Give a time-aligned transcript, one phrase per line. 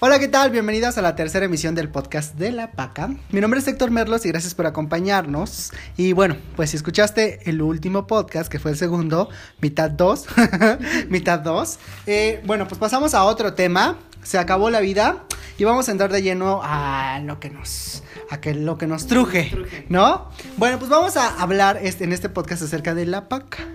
[0.00, 0.52] Hola, ¿qué tal?
[0.52, 3.10] Bienvenidos a la tercera emisión del podcast de La Paca.
[3.32, 5.72] Mi nombre es Héctor Merlos y gracias por acompañarnos.
[5.96, 9.28] Y bueno, pues si escuchaste el último podcast, que fue el segundo,
[9.60, 10.26] mitad 2,
[11.08, 13.98] mitad 2, eh, bueno, pues pasamos a otro tema.
[14.22, 15.24] Se acabó la vida
[15.58, 19.08] y vamos a entrar de lleno a lo que nos a que lo que nos
[19.08, 19.50] truje,
[19.88, 20.28] ¿no?
[20.58, 23.66] Bueno, pues vamos a hablar este, en este podcast acerca de la paca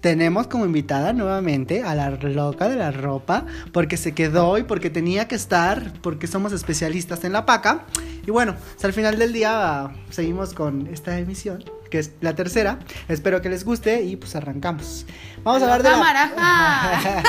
[0.00, 4.90] tenemos como invitada nuevamente a la loca de la ropa, porque se quedó y porque
[4.90, 7.84] tenía que estar, porque somos especialistas en la paca.
[8.26, 12.78] Y bueno, hasta el final del día seguimos con esta emisión, que es la tercera.
[13.08, 15.06] Espero que les guste y pues arrancamos.
[15.42, 15.96] Vamos a hablar de la...
[15.98, 17.22] Maraja.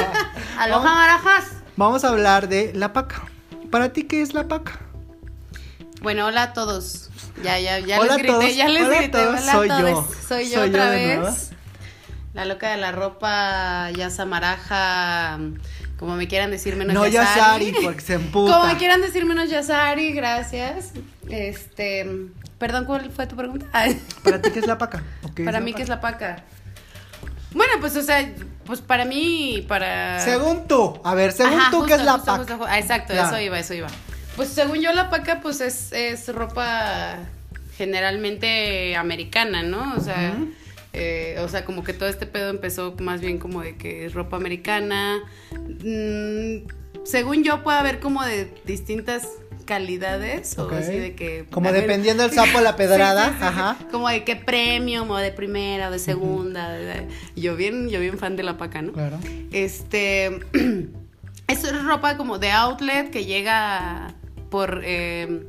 [0.57, 1.45] Aloha Marajas.
[1.75, 3.23] Vamos a hablar de la paca.
[3.69, 4.79] ¿Para ti qué es la paca?
[6.01, 7.09] Bueno, hola a todos.
[7.43, 9.27] Ya, ya, ya les grité, ya les grité.
[9.27, 10.07] Hola a soy yo.
[10.27, 11.51] Soy yo otra vez.
[12.33, 15.37] La loca de la ropa, Yasa Maraja,
[15.97, 17.73] como me quieran decir menos no Yasari.
[17.83, 18.53] porque se emputa.
[18.53, 20.93] Como me quieran decir menos Yasari, gracias.
[21.29, 22.09] Este,
[22.57, 23.65] perdón, ¿cuál fue tu pregunta?
[24.23, 25.03] ¿Para ti qué es la paca?
[25.43, 26.43] para mí, ¿qué es la paca?
[27.53, 28.33] Bueno, pues, o sea,
[28.65, 30.21] pues para mí, para...
[30.21, 32.57] Según tú, a ver, según tú, ¿qué es la paca?
[32.65, 33.87] Ah, exacto, eso iba, eso iba.
[34.37, 37.17] Pues según yo, la paca, pues es, es ropa
[37.75, 39.95] generalmente americana, ¿no?
[39.97, 40.33] O sea...
[40.93, 44.13] Eh, o sea, como que todo este pedo empezó más bien como de que es
[44.13, 45.19] ropa americana.
[45.51, 46.67] Mm,
[47.03, 49.27] según yo, puede haber como de distintas
[49.65, 53.77] calidades o así de que como dependiendo del sapo la pedrada ajá.
[53.89, 56.75] Como de qué premium o de primera o de segunda
[57.35, 59.17] yo bien yo bien fan de la paca no claro.
[59.51, 60.41] Este
[61.47, 64.13] es ropa como de outlet que llega
[64.49, 65.47] por eh,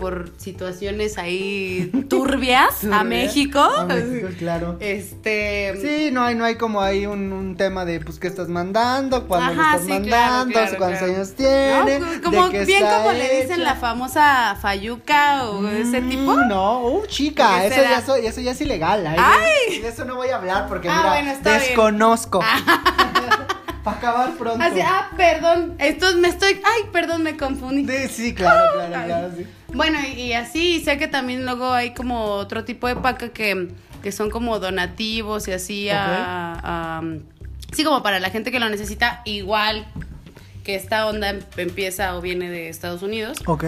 [0.00, 3.60] por situaciones ahí turbias a México.
[3.60, 4.76] A México, claro.
[4.80, 5.74] Este.
[5.80, 9.54] Sí, no hay, no hay como ahí un, tema de pues qué estás mandando, cuándo
[9.54, 12.00] lo estás mandando, cuántos años tiene.
[12.22, 16.36] como bien como le dicen la famosa Fayuca o ese mm, tipo.
[16.36, 19.06] No, uh, chica, eso ya, eso ya, es ilegal.
[19.06, 19.80] Ay.
[19.80, 22.40] De eso no voy a hablar porque ah, mira, desconozco.
[23.84, 24.62] Para acabar pronto.
[24.62, 25.74] Así, ah, perdón.
[25.78, 26.60] Esto me estoy.
[26.64, 28.08] Ay, perdón, me confundí.
[28.08, 29.46] Sí, claro, claro, claro, sí.
[29.74, 33.68] Bueno, y, así, sé que también luego hay como otro tipo de paca que,
[34.02, 37.02] que son como donativos y así a,
[37.72, 39.86] Sí, como para la gente que lo necesita, igual
[40.64, 43.38] que esta onda empieza o viene de Estados Unidos.
[43.46, 43.64] Ok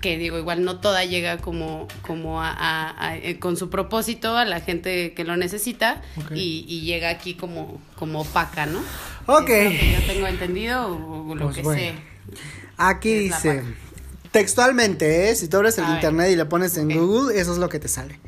[0.00, 4.60] que digo, igual no toda llega como, como a, eh, con su propósito a la
[4.60, 6.02] gente que lo necesita
[6.34, 8.80] y, llega aquí como, como paca, ¿no?
[9.26, 9.50] Ok.
[9.50, 11.92] yo tengo entendido o, lo pues que sé.
[12.76, 13.62] Aquí dice,
[14.32, 15.36] textualmente, ¿eh?
[15.36, 17.88] si tú abres el internet y le pones en Google, eso es lo que te
[17.88, 18.20] sale.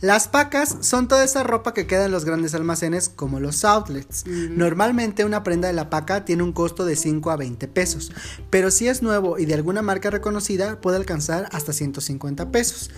[0.00, 4.26] Las pacas son toda esa ropa que queda en los grandes almacenes como los outlets.
[4.26, 8.12] Normalmente una prenda de la paca tiene un costo de 5 a 20 pesos,
[8.48, 12.90] pero si es nuevo y de alguna marca reconocida puede alcanzar hasta 150 pesos.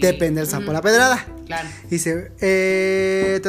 [0.00, 1.24] Depende del sapo la pedrada.
[1.88, 3.40] Dice, eh,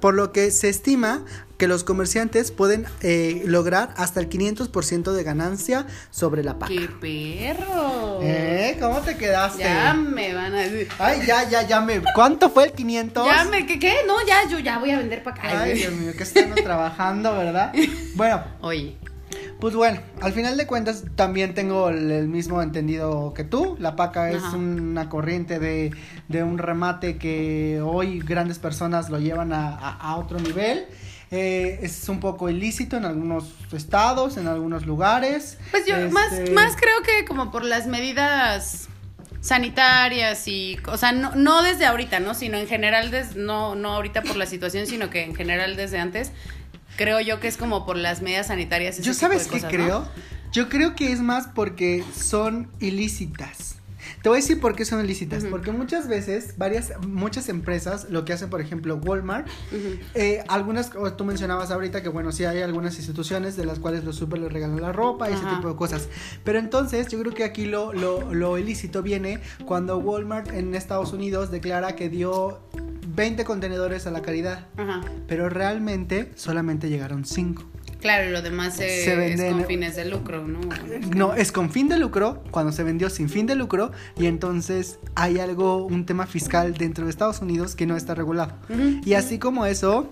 [0.00, 1.24] por lo que se estima
[1.62, 6.72] que los comerciantes pueden eh, lograr hasta el 500% de ganancia sobre la paca.
[6.74, 8.18] ¡Qué perro!
[8.20, 8.76] ¿Eh?
[8.80, 9.62] ¿Cómo te quedaste?
[9.62, 10.88] Ya me van a decir.
[10.98, 12.02] Ay, ya, ya, ya me.
[12.16, 13.24] ¿Cuánto fue el 500?
[13.24, 13.78] Ya me, ¿qué?
[13.78, 13.98] qué?
[14.08, 15.62] No, ya, yo ya voy a vender paca.
[15.62, 17.72] Ay, Dios mío, que estamos trabajando, ¿verdad?
[18.16, 18.42] Bueno.
[18.60, 18.96] Oye.
[19.60, 23.76] Pues bueno, al final de cuentas también tengo el, mismo entendido que tú.
[23.78, 25.92] La paca es una corriente de,
[26.26, 30.88] de, un remate que hoy grandes personas lo llevan a, a otro nivel.
[31.34, 35.56] Eh, es un poco ilícito en algunos estados, en algunos lugares.
[35.70, 38.88] Pues yo más, este, más creo que como por las medidas
[39.40, 42.34] sanitarias y, o sea, no, no desde ahorita, ¿no?
[42.34, 45.98] Sino en general, des, no, no ahorita por la situación, sino que en general desde
[45.98, 46.32] antes,
[46.96, 49.00] creo yo que es como por las medidas sanitarias.
[49.00, 50.06] Yo sabes qué creo?
[50.52, 53.76] Yo creo que es más porque son ilícitas.
[54.20, 55.44] Te voy a decir por qué son ilícitas.
[55.44, 59.46] Porque muchas veces, varias, muchas empresas, lo que hacen, por ejemplo, Walmart,
[60.14, 64.16] eh, algunas, tú mencionabas ahorita que, bueno, sí hay algunas instituciones de las cuales los
[64.16, 66.08] super les regalan la ropa y ese tipo de cosas.
[66.44, 71.12] Pero entonces, yo creo que aquí lo, lo, lo ilícito viene cuando Walmart en Estados
[71.12, 72.60] Unidos declara que dio
[73.14, 74.66] 20 contenedores a la caridad.
[75.26, 77.62] Pero realmente solamente llegaron 5.
[78.02, 79.08] Claro, y lo demás es
[79.40, 80.58] con fines de lucro, ¿no?
[81.14, 84.98] No, es con fin de lucro, cuando se vendió sin fin de lucro, y entonces
[85.14, 88.54] hay algo, un tema fiscal dentro de Estados Unidos que no está regulado.
[89.04, 90.10] Y así como eso,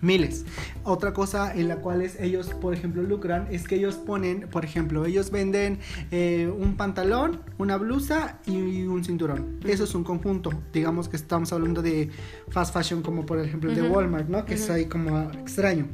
[0.00, 0.44] miles.
[0.84, 5.04] Otra cosa en la cual ellos, por ejemplo, lucran es que ellos ponen, por ejemplo,
[5.04, 5.78] ellos venden
[6.10, 9.58] eh, un pantalón, una blusa y un cinturón.
[9.66, 10.50] Eso es un conjunto.
[10.72, 12.10] Digamos que estamos hablando de
[12.50, 14.44] fast fashion como por ejemplo de Walmart, ¿no?
[14.44, 15.88] Que es ahí como extraño.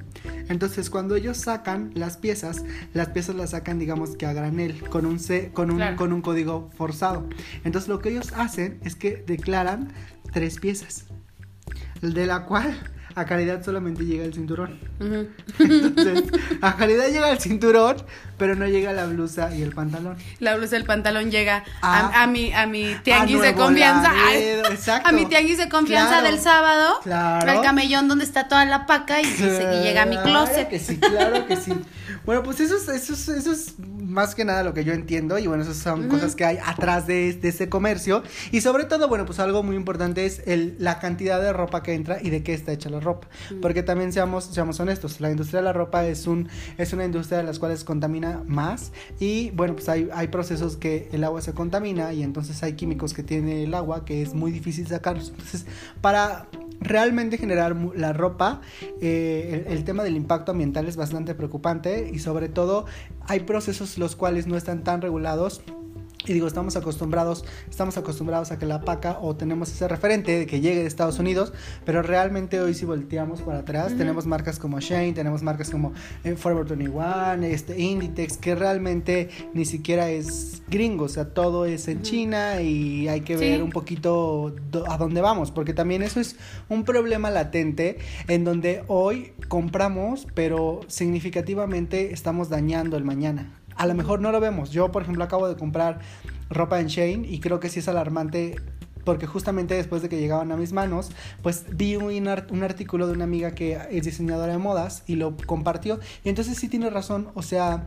[0.49, 5.07] Entonces, cuando ellos sacan las piezas, las piezas las sacan, digamos que a granel, con
[5.07, 5.97] un, C, con un, Claro.
[5.97, 7.27] con un código forzado.
[7.65, 9.93] Entonces, lo que ellos hacen es que declaran
[10.33, 11.07] tres piezas,
[12.03, 12.77] de la cual
[13.17, 14.79] a Caridad solamente llega el cinturón.
[15.59, 16.25] Entonces,
[16.61, 17.97] a Caridad llega el cinturón,
[18.39, 20.17] pero no llega la blusa y el pantalón.
[20.41, 22.11] La blusa del pantalón llega Ah.
[22.15, 24.13] a, a mi, a mi tianguis de confianza.
[24.13, 25.09] Laredo, Ay, exacto.
[25.09, 26.95] A mi tianguis de confianza Claro, del sábado.
[27.03, 27.51] claro.
[27.51, 30.69] Al camellón donde está toda la paca y, y y llega a mi Claro closet.
[30.69, 31.73] que sí, claro que sí.
[32.25, 33.75] Bueno, pues eso es, eso es, eso es
[34.15, 37.09] más que nada lo que yo entiendo y bueno, esas son cosas que hay atrás
[37.09, 38.23] de, de ese comercio
[38.53, 41.95] y sobre todo, bueno, pues algo muy importante es el, la cantidad de ropa que
[41.95, 43.29] entra y de qué está hecha la ropa.
[43.61, 47.39] Porque también seamos, seamos honestos, la industria de la ropa es, un, es una industria
[47.39, 51.53] de las cuales contamina más y bueno, pues hay, hay procesos que el agua se
[51.53, 55.31] contamina y entonces hay químicos que tiene el agua que es muy difícil sacarlos.
[55.31, 55.67] Entonces,
[56.01, 56.47] para
[56.81, 58.61] realmente generar la ropa,
[59.01, 62.85] eh, el, el tema del impacto ambiental es bastante preocupante y sobre todo
[63.27, 65.63] hay procesos los cuales no están tan regulados.
[66.27, 70.47] Y digo, estamos acostumbrados, estamos acostumbrados a que la paca o tenemos ese referente de
[70.47, 71.53] que llegue de Estados Unidos,
[71.85, 75.93] pero realmente hoy si volteamos para atrás, tenemos marcas como Shane, tenemos marcas como
[76.25, 81.89] eh, Forever 21, este, Inditex, que realmente ni siquiera es gringo, o sea, todo es
[81.89, 83.45] en China y hay que Sí.
[83.45, 84.55] ver un poquito
[84.89, 86.37] a dónde vamos, porque también eso es
[86.71, 87.99] un problema latente
[88.29, 93.61] en donde hoy compramos, pero significativamente estamos dañando el mañana.
[93.77, 94.71] A lo mejor no lo vemos.
[94.71, 96.01] Yo, por ejemplo, acabo de comprar
[96.51, 98.57] ropa en Shane y creo que sí es alarmante
[99.05, 101.11] porque justamente después de que llegaban a mis manos,
[101.43, 105.37] pues vi un, un artículo de una amiga que es diseñadora de modas y lo
[105.37, 106.01] compartió.
[106.25, 107.87] Y entonces sí tiene razón, o sea,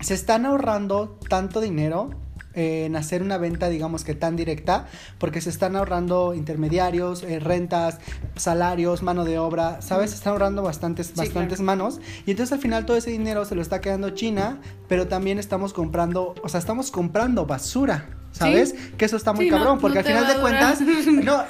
[0.00, 2.10] se están ahorrando tanto dinero
[2.54, 4.86] en hacer una venta, digamos que tan directa,
[5.18, 7.98] porque se están ahorrando intermediarios, eh, rentas,
[8.36, 10.10] salarios, mano de obra, ¿sabes?
[10.10, 11.64] Se están ahorrando bastantes, Sí, bastantes claro.
[11.66, 12.00] manos.
[12.26, 14.58] Y entonces al final todo ese dinero se lo está quedando China,
[14.88, 18.16] pero también estamos comprando, o sea, estamos comprando basura.
[18.32, 18.74] ¿Sabes?
[18.96, 20.80] Que eso está muy Sí, no- cabrón, porque no al final de cuentas,
[21.24, 21.42] no,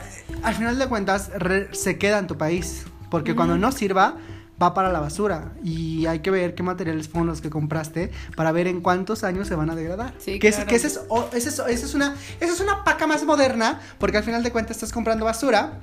[0.42, 4.16] al final de cuentas re- se queda en tu país, porque cuando no sirva
[4.62, 8.52] va para la basura y hay que ver qué materiales fueron los que compraste para
[8.52, 10.12] ver en cuántos años se van a degradar.
[10.18, 14.18] Sí, que, es- es, es- esa es una esa es una paca más moderna, porque
[14.18, 15.80] al final de cuentas estás comprando basura,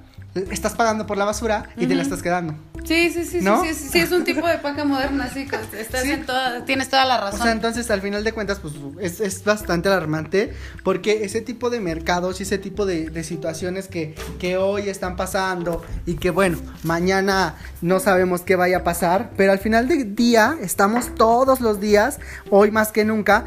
[0.52, 2.56] estás pagando por la basura y te la estás quedando.
[2.86, 3.62] Sí, sí, sí, ¿No?
[3.64, 5.46] sí, sí, sí, es un tipo de paca moderna, sí,
[5.78, 6.12] estás Sí.
[6.12, 7.42] en toda, tienes toda la O razón.
[7.42, 10.54] sea, entonces al final de cuentas, pues es, es bastante alarmante
[10.86, 15.18] porque ese tipo de mercados y ese tipo de, de situaciones que, que hoy están
[15.18, 20.16] pasando y que bueno, mañana no sabemos qué vaya a pasar, pero al final del
[20.16, 22.20] día estamos todos los días,
[22.50, 23.46] hoy más que nunca,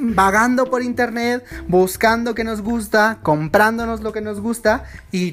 [0.00, 5.32] vagando por internet, buscando que nos gusta, comprándonos lo que nos gusta y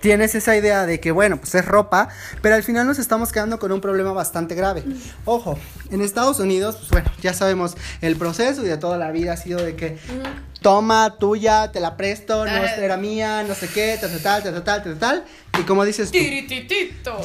[0.00, 2.08] tienes esa idea de que bueno, pues es ropa,
[2.42, 4.84] pero al final nos estamos quedando con un problema bastante grave.
[5.24, 5.58] Ojo,
[5.90, 9.36] en Estados Unidos, pues bueno, ya sabemos el proceso y de toda la vida ha
[9.36, 9.98] sido de que
[10.60, 12.74] toma tuya, te la presto, no Ah.
[12.76, 15.24] era mía, no sé qué, tal, tal, tal, tal, tal, tal,
[15.60, 16.18] y como dices tú,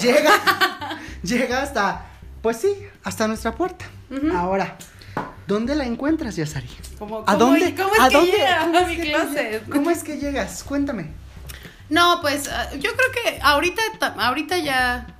[0.01, 0.31] llega,
[1.23, 2.05] llega hasta,
[2.41, 2.69] pues sí,
[3.03, 3.85] hasta nuestra puerta.
[4.35, 4.75] Ahora,
[5.47, 6.67] ¿dónde la encuentras, Yasari?
[6.97, 7.73] ¿Cómo- ¿A dónde?
[7.75, 8.31] cómo es ¿A que dónde?
[8.31, 10.63] llega ¿Cómo a es mi ¿Cómo es que llegas?
[10.63, 11.07] Cuéntame.
[11.89, 15.15] No, pues ah, yo creo que ahorita, ta- ahorita ya.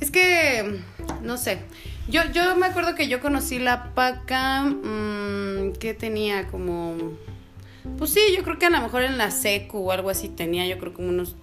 [0.00, 0.80] Es que,
[1.22, 1.60] no sé.
[2.08, 4.62] Yo, yo me acuerdo que yo conocí la paca.
[4.62, 6.96] mm, que tenía como.
[7.98, 10.66] Pues sí, yo creo que a lo mejor en la secu o algo así tenía,
[10.66, 11.34] yo creo como unos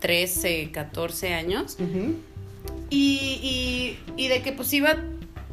[0.00, 1.76] 13, 14 años.
[2.90, 4.96] Y, y, y de que pues iba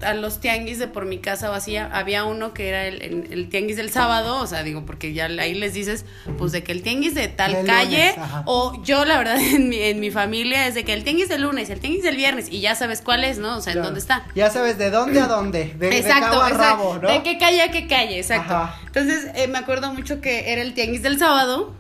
[0.04, 3.50] a los tianguis de por mi casa vacía, había uno que era el, el- el
[3.50, 6.06] tianguis del sábado, o sea, digo, porque ya ahí les dices,
[6.38, 9.78] pues de que el tianguis de tal calle, lunes, o yo la verdad en mi,
[9.80, 12.62] en mi familia es de que el tianguis del lunes, el tianguis del viernes, y
[12.62, 13.58] ya sabes cuál es, ¿no?
[13.58, 14.26] O sea, en dónde está.
[14.36, 16.64] Ya sabes de dónde a dónde, de, de Exacto, cabo a exacto.
[16.78, 17.08] rabo, ¿no?
[17.12, 18.54] De qué calle a qué calle, exacto.
[18.56, 18.80] Ajá.
[18.88, 21.74] Entonces, eh, me acuerdo mucho que era el tianguis del sábado,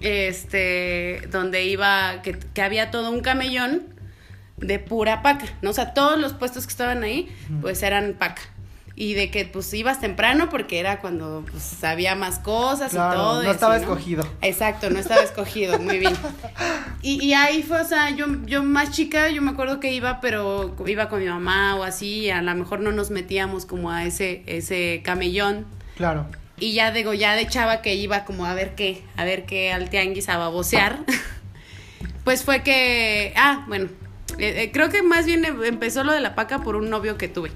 [0.00, 3.84] este, donde iba, que, que había todo un camellón
[4.58, 5.70] de pura paca, ¿no?
[5.70, 7.28] O sea, todos los puestos que estaban ahí,
[7.60, 8.42] pues eran paca.
[8.98, 13.16] Y de que pues ibas temprano porque era cuando pues había más cosas Claro, y
[13.16, 13.42] todo.
[13.42, 14.26] no estaba escogido.
[14.40, 16.14] Exacto, no estaba escogido, muy bien.
[17.02, 20.22] Y, y ahí fue, o sea, yo, yo más chica, yo me acuerdo que iba,
[20.22, 23.90] pero iba con mi mamá o así, y a lo mejor no nos metíamos como
[23.90, 25.66] a ese, ese camellón.
[25.98, 26.26] Claro.
[26.58, 29.72] Y ya digo, ya de chava que iba como a ver qué, a ver qué
[29.74, 31.00] al tianguis a babosear.
[32.24, 33.88] pues fue que, ah, bueno,
[34.38, 37.16] eh, eh, creo que más bien em- empezó lo de la paca por un novio
[37.16, 37.50] que tuve.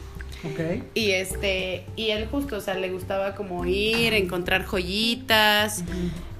[0.44, 0.82] Ok.
[0.94, 5.84] Y este, y él justo, o sea, le gustaba como ir, encontrar joyitas,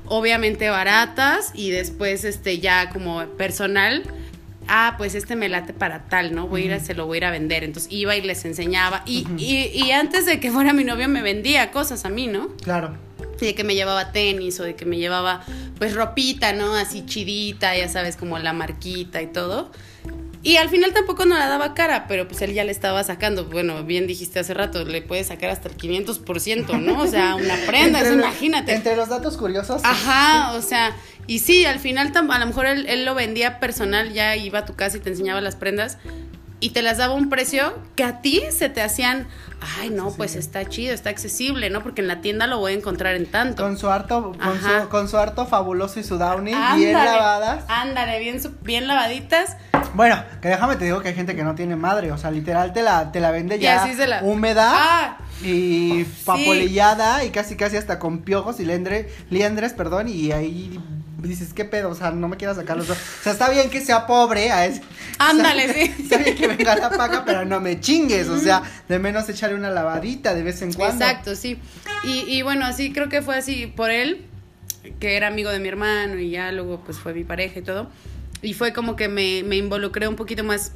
[0.07, 4.03] obviamente baratas, y después este ya como personal,
[4.69, 6.47] ah, pues este me late para tal, ¿no?
[6.49, 7.63] Voy a ir se lo voy a ir a vender.
[7.63, 9.03] Entonces iba y les enseñaba.
[9.05, 12.49] Y, y, y antes de que fuera mi novio me vendía cosas a mí, ¿no?
[12.63, 12.97] Claro.
[13.39, 15.45] De que me llevaba tenis o de que me llevaba
[15.79, 16.75] pues ropita, ¿no?
[16.75, 19.71] Así chidita, ya sabes, como la marquita y todo.
[20.43, 23.45] Y al final tampoco no la daba cara, pero pues él ya le estaba sacando.
[23.45, 27.03] Bueno, bien dijiste hace rato, le puede sacar hasta el 500%, ¿no?
[27.03, 28.73] O sea, una prenda, Entre eso lo- imagínate.
[28.75, 29.83] Entre los datos curiosos.
[29.85, 34.15] Ajá, o sea, y sí, al final a lo mejor él, él lo vendía personal,
[34.15, 35.99] ya iba a tu casa y te enseñaba las prendas
[36.61, 39.27] y te las daba un precio que a ti se te hacían,
[39.81, 41.83] ay, no, pues está chido, está accesible, ¿no?
[41.83, 43.63] Porque en la tienda lo voy a encontrar en tanto.
[43.63, 47.65] Con su harto, con su, con su harto fabuloso y su downy bien lavadas.
[47.69, 49.57] Ándale, bien, bien lavaditas.
[49.95, 52.73] Bueno, que déjame te digo que hay gente que no tiene madre, o sea, literal
[52.73, 55.19] te la, te la vende Y ya así se la- húmeda Ah.
[55.43, 60.79] y papolillada y casi casi hasta con piojos y liendre, liendres, perdón, y ahí
[61.29, 61.91] dices, ¿qué pedo?
[61.91, 62.97] O sea, no me quiero sacar los dos.
[62.99, 64.81] O sea, está bien que sea pobre, a es-
[65.19, 66.03] Ándale, está, sí.
[66.03, 69.57] Está bien que venga la paga, pero no me chingues, o sea, de menos echarle
[69.57, 71.05] una lavadita de vez en cuando.
[71.05, 71.59] Exacto, sí.
[72.05, 74.25] Y, y bueno, así creo que fue así por él,
[74.99, 77.91] que era amigo de mi hermano y ya luego pues fue mi pareja y todo.
[78.43, 80.73] Y fue como que me, me involucré un poquito más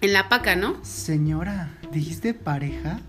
[0.00, 0.82] en la paca, ¿no?
[0.84, 3.00] Señora, ¿dijiste pareja?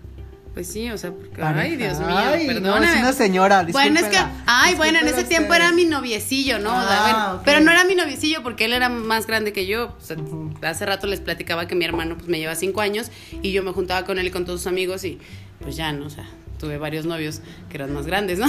[0.56, 4.06] Pues sí, o sea, porque, ay, Dios mío, Ay, no, es una señora, Bueno, es
[4.06, 6.70] que, ay, bueno, en ese tiempo era mi noviecillo, ¿no?
[6.70, 7.42] O sea, Ah, bueno.
[7.44, 9.94] Pero no era mi noviecillo porque él era más grande que yo.
[10.00, 10.16] O sea.
[10.62, 13.10] Hace rato les platicaba que mi hermano pues me lleva cinco años
[13.42, 15.18] y yo me juntaba con él y con todos sus amigos y
[15.60, 16.06] pues ya, ¿no?
[16.06, 16.24] O sea,
[16.58, 18.46] tuve varios novios que eran más grandes, ¿no?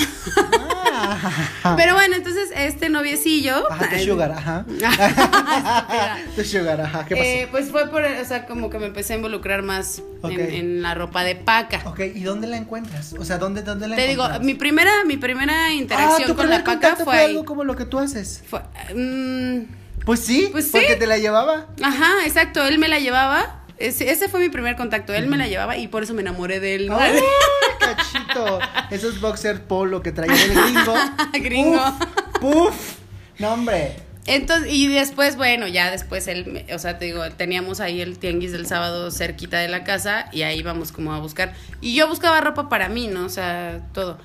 [0.93, 1.73] Ah.
[1.77, 3.71] Pero bueno, entonces este noviecillo.
[3.71, 4.65] Ajá, tu sugar, ajá.
[6.35, 7.05] Tu sugar, ajá.
[7.05, 7.27] ¿Qué pasó?
[7.27, 10.81] eh, pues fue por, o sea, como que me empecé a involucrar más en, en
[10.81, 11.81] la ropa de paca.
[11.85, 13.13] ok, ¿y dónde la encuentras?
[13.13, 16.49] O sea, ¿dónde, dónde la Te digo, mi primera, mi primera interacción Ah, tu con
[16.49, 18.43] la paca fue fue algo como lo que tú haces.
[18.49, 18.61] Fue-
[18.95, 19.65] mm,
[20.05, 20.71] Pues sí, Pues sí.
[20.73, 21.67] porque te la llevaba.
[21.83, 23.56] ajá, exacto, él me la llevaba.
[23.77, 26.60] Ese, ese fue mi primer contacto, él me la llevaba y por eso me enamoré
[26.60, 26.89] de él.
[26.91, 27.19] ¡Ay,
[27.79, 28.60] cachito!
[28.89, 30.96] Esos boxer polo que traía el gringo.
[31.34, 31.81] Gringo.
[31.81, 32.96] Uf, ¡Puf!
[33.39, 33.96] No, hombre.
[34.25, 38.51] Entonces, y después, bueno, ya después él, o sea, te digo, teníamos ahí el tianguis
[38.51, 41.53] del sábado cerquita de la casa y ahí íbamos como a buscar.
[41.79, 43.25] Y yo buscaba ropa para mí, ¿no?
[43.25, 44.17] O sea, todo.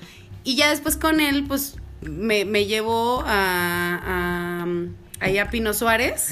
[0.43, 4.65] Y ya después con él, pues, me, me llevó a, a,
[5.23, 6.29] ahí a Pino Suárez.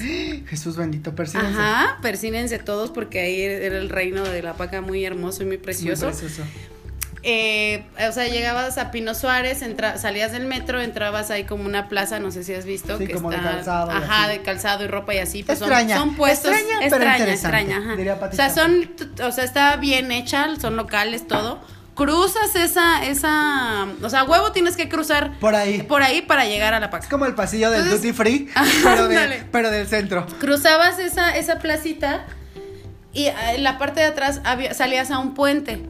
[0.47, 1.59] Jesús bendito, persínense.
[1.59, 5.57] Ajá, persínense todos porque ahí era el reino de la paca muy hermoso y muy
[5.57, 6.07] Muy precioso.
[6.07, 6.43] precioso.
[7.23, 11.87] Eh, o sea, llegabas a Pino Suárez, entra- salías del metro, entrabas ahí como una
[11.87, 12.97] plaza, no sé si has visto.
[12.97, 15.43] Sí, que como de está, calzado y Ajá, de calzado y ropa y así.
[15.43, 16.51] Pues son, Extraña, son puestos.
[16.51, 17.95] extraña, pero extraña, interesante, extraña, ajá.
[17.95, 18.89] diría O sea, son,
[19.23, 21.61] o sea, está bien hecha, son locales, todo.
[21.95, 25.83] Cruzas esa, esa, o sea, huevo tienes que cruzar Por ahí.
[25.83, 27.09] por ahí para llegar a la Es paca.
[27.09, 28.49] como el pasillo del Entonces- duty free,
[28.83, 30.25] pero, de- pero del centro.
[30.39, 32.25] cruzabas esa, esa placita
[33.13, 35.83] y eh, en la parte de atrás había- salías a un puente.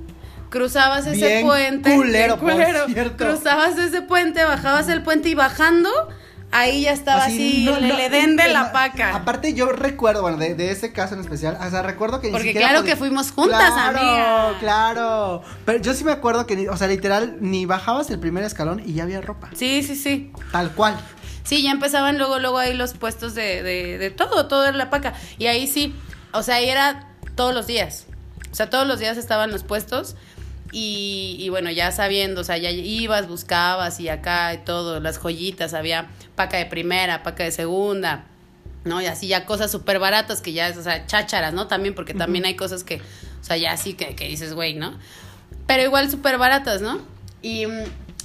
[0.50, 1.96] Cruzabas ese Bien puente.
[1.96, 3.25] culero, bien por cierto.
[3.27, 5.89] Cruzabas ese puente, bajabas el puente y bajando,
[6.51, 9.15] ahí ya estaba así, no, el no, Edén de la paca.
[9.15, 12.53] Aparte, yo recuerdo, bueno, de, de ese caso en especial, o sea, recuerdo que Porque
[12.53, 14.60] claro podía- que fuimos juntas, claro, amiga.
[14.60, 18.81] Claro, Pero yo sí me acuerdo que, o sea, literal, ni bajabas el primer escalón
[18.86, 19.50] y ya había ropa.
[19.55, 20.31] Sí, sí, sí.
[20.51, 20.98] Tal cual.
[21.43, 24.89] Sí, ya empezaban luego, luego ahí los puestos de, de, de todo, todo en la
[24.89, 25.13] paca.
[25.38, 25.96] Y ahí sí,
[26.34, 28.05] o sea, ahí era todos los días.
[28.51, 30.15] O sea, todos los días estaban los puestos.
[30.71, 35.17] Y, y bueno, ya sabiendo, o sea, ya ibas, buscabas y acá y todo, las
[35.17, 38.25] joyitas, había paca de primera, paca de segunda,
[38.85, 39.01] ¿no?
[39.01, 41.67] Y así ya cosas súper baratas que ya es, o sea, chácharas, ¿no?
[41.67, 44.97] También, porque también hay cosas que, o sea, ya sí que, que dices, güey, ¿no?
[45.67, 47.01] Pero igual súper baratas, ¿no?
[47.41, 47.65] Y,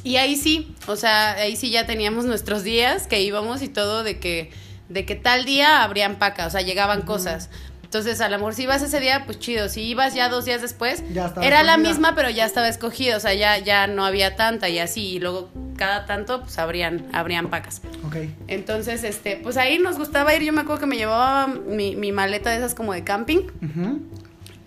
[0.04, 4.04] y ahí sí, o sea, ahí sí ya teníamos nuestros días que íbamos y todo
[4.04, 4.52] de que,
[4.88, 7.50] de que tal día abrían paca, o sea, llegaban cosas.
[7.96, 9.70] Entonces, a lo mejor si ibas ese día, pues chido.
[9.70, 13.16] Si ibas ya dos días después, Ya estaba era la misma, pero ya estaba escogida.
[13.16, 15.14] O sea, ya, ya no había tanta y así.
[15.14, 15.48] Y luego
[15.78, 17.80] cada tanto, pues abrían, abrían pacas.
[18.06, 18.16] Ok.
[18.48, 20.42] Entonces, este, pues ahí nos gustaba ir.
[20.42, 23.46] Yo me acuerdo que me llevaba mi, mi maleta de esas como de camping.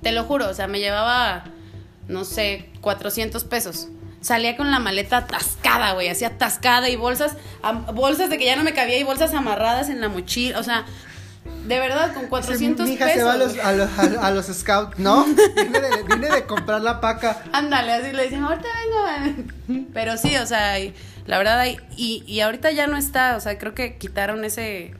[0.02, 1.44] Te lo juro, o sea, me llevaba,
[2.08, 3.90] no sé, 400 pesos.
[4.22, 7.38] Salía con la maleta atascada, güey, así atascada y bolsas,
[7.94, 10.86] bolsas de que ya no me cabía y bolsas amarradas en la mochila, o sea,
[11.66, 13.20] de verdad, con 400 Mi hija pesos.
[13.20, 15.26] se va a los, a los, a- a los scouts, ¿no?
[16.08, 17.44] Viene de, comprar la paca.
[17.52, 18.68] Ándale, así le decían, ahorita
[19.68, 19.88] vengo.
[19.94, 20.94] Pero sí, o sea, y
[21.28, 21.66] la verdad,
[21.96, 24.94] y, y ahorita ya no está, o sea, creo que quitaron ese...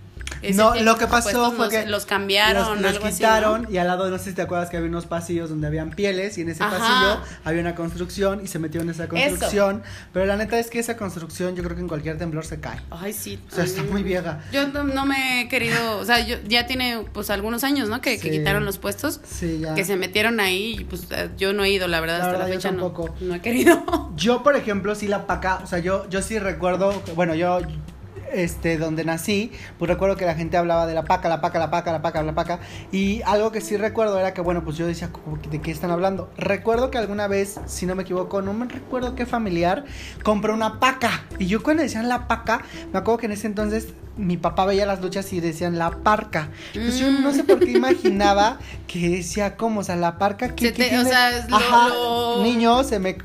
[0.54, 3.72] No, lo que pasó fue que los cambiaron, los, los algo así, quitaron ¿no?
[3.72, 6.38] y al lado, no sé si te acuerdas que había unos pasillos donde habían pieles
[6.38, 6.78] y en ese Ajá.
[6.78, 9.84] pasillo había una construcción y se metió en esa construcción.
[10.14, 12.80] Pero la neta es que esa construcción yo creo que en cualquier temblor se cae.
[12.90, 13.40] Ay, sí.
[13.52, 14.40] O sea, está muy vieja.
[14.52, 18.02] Yo no, no me he querido, o sea, yo, ya tiene pues algunos años, ¿no?
[18.02, 19.74] Que, quitaron los puestos, Sí, ya.
[19.76, 22.32] que se metieron ahí y pues eh, yo no he ido, la verdad, La hasta
[22.38, 23.84] verdad, la fecha no, no he querido.
[24.16, 27.60] Yo, por ejemplo, sí la paca, o sea, yo, yo sí recuerdo, bueno, yo,
[28.34, 31.70] este, donde nací, pues recuerdo que la gente hablaba de la paca, la paca, la
[31.72, 32.60] paca, la paca, la paca,
[32.92, 35.72] y algo que sí recuerdo era que, bueno, pues yo decía, como que, ¿de qué
[35.72, 36.30] están hablando?
[36.38, 39.86] Recuerdo que alguna vez, si no me equivoco, no me recuerdo qué familiar,
[40.24, 42.62] compró una paca, y yo cuando decían la paca,
[42.94, 46.50] me acuerdo que en ese entonces mi papá veía las luchas y decían la parca.
[46.74, 49.80] Entonces yo no sé por qué imaginaba que decía, ¿cómo?
[49.80, 53.16] O sea, la parca, ¿qué, Se o sea, es lo- Ajá, lo- niño, se me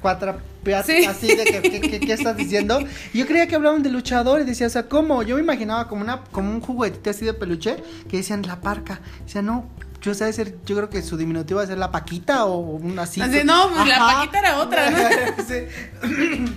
[0.86, 1.04] Sí.
[1.04, 2.80] así de que, ¿qué, estás diciendo?
[3.12, 5.22] Y yo creía que hablaban de luchador y decía, o sea, ¿cómo?
[5.22, 7.76] Yo me imaginaba como una, como un juguetito así de peluche
[8.08, 9.00] que decían la parca.
[9.24, 9.68] Decía, no,
[10.00, 13.02] yo sé ser, yo creo que su diminutivo va a ser la paquita o una
[13.02, 13.20] así.
[13.20, 13.98] Así, no, pues, la.
[13.98, 14.98] Paquita era otra, ¿no?
[15.48, 16.48] Sí.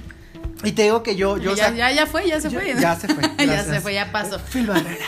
[0.64, 2.60] Y te digo que yo, yo, o ya, sea, ya, ya fue, ya se yo-
[2.60, 2.76] fue.
[2.80, 4.40] ya se fue, ya se fue, ya pasó.
[4.40, 5.06] Phil Barrera.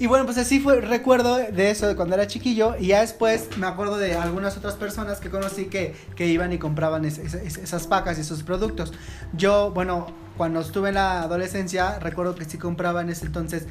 [0.00, 3.48] Y bueno, pues así fue, recuerdo de eso de cuando era chiquillo y ya después
[3.58, 7.34] me acuerdo de algunas otras personas que conocí que, que iban y compraban es- es-
[7.34, 8.94] es- esas pacas y esos productos.
[9.34, 10.06] Yo, bueno,
[10.38, 13.66] cuando estuve en la adolescencia, recuerdo que sí compraba en ese entonces,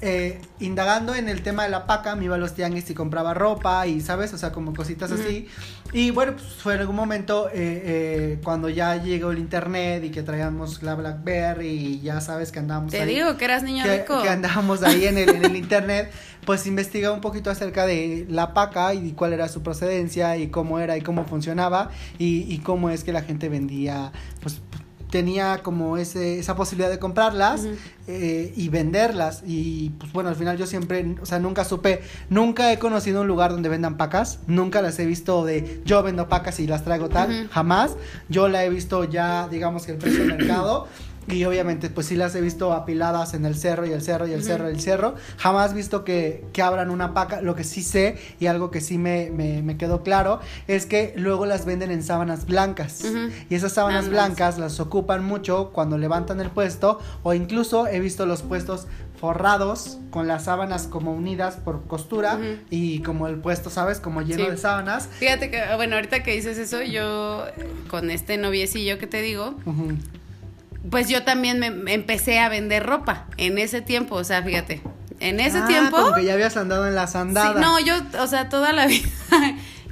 [0.00, 3.34] eh, indagando en el tema de la paca, me iba a los tianguis y compraba
[3.34, 4.32] ropa y, ¿sabes?
[4.32, 5.48] O sea, como cositas así.
[5.92, 10.10] Y bueno, pues fue en algún momento eh, eh, cuando ya llegó el internet y
[10.10, 13.82] que traíamos la Blackberry y ya sabes que andábamos Te ahí digo que eras niño
[13.84, 14.22] que, rico.
[14.22, 16.12] que andábamos ahí en el, en el internet,
[16.44, 20.78] pues investigué un poquito acerca de la paca y cuál era su procedencia y cómo
[20.78, 24.12] era y cómo funcionaba y, y cómo es que la gente vendía,
[24.42, 24.60] pues
[25.10, 27.66] tenía como ese, esa posibilidad de comprarlas
[28.06, 29.42] eh, y venderlas.
[29.46, 33.28] Y pues bueno al final yo siempre o sea nunca supe nunca he conocido un
[33.28, 34.40] lugar donde vendan pacas.
[34.46, 37.96] Nunca las he visto de yo vendo pacas y las traigo tal jamás.
[38.28, 40.86] Yo la he visto ya digamos que el precio de mercado
[41.30, 44.32] y obviamente pues sí las he visto apiladas en el cerro y el cerro y
[44.32, 47.82] el cerro y el cerro jamás visto que, que abran una paca lo que sí
[47.82, 51.90] sé y algo que sí me, me, me quedó claro es que luego las venden
[51.90, 53.04] en sábanas blancas
[53.50, 58.24] y esas sábanas blancas las ocupan mucho cuando levantan el puesto o incluso he visto
[58.26, 58.86] los puestos
[59.20, 62.38] forrados con las sábanas como unidas por costura
[62.70, 63.98] y como el puesto, ¿sabes?
[63.98, 64.50] Como lleno Sí.
[64.52, 65.08] de sábanas.
[65.18, 69.56] Fíjate que, bueno, ahorita que dices eso, yo eh, con este noviecillo que te digo.
[70.90, 74.80] Pues yo también me me empecé a vender ropa en ese tiempo, o sea, fíjate,
[75.20, 75.96] en ese Ah, tiempo...
[75.96, 77.60] Como que ya habías andado en la Sí, sandada.
[77.60, 79.08] no, yo, o sea, toda la vida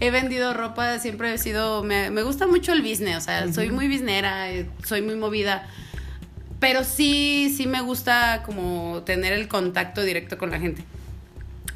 [0.01, 3.71] he vendido ropa, siempre he sido, me, me gusta mucho el business, o sea, soy
[3.71, 5.67] muy biznera, eh, soy muy movida,
[6.61, 10.85] pero sí, sí me gusta como tener el contacto directo con la gente.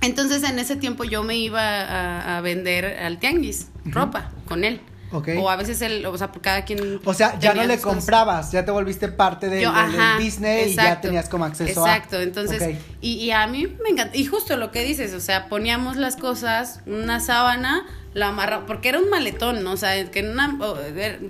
[0.03, 4.81] Entonces en ese tiempo yo me iba a, a vender al tianguis ropa con él.
[5.12, 7.01] O a veces él, o sea, cada quien.
[7.05, 7.96] O sea, ya no le cosas.
[7.99, 11.29] comprabas, ya te volviste parte del, Yo, del- del ajá, business y ya exacto, tenías
[11.29, 11.96] como acceso a.
[11.96, 15.49] Exacto, entonces, y, y a mí me encanta, y justo lo que dices, o sea,
[15.49, 19.73] poníamos las cosas, una sábana, la amarra, porque era un maletón, ¿no?
[19.73, 20.57] O sea, que en una,
[20.94, 21.20] ver,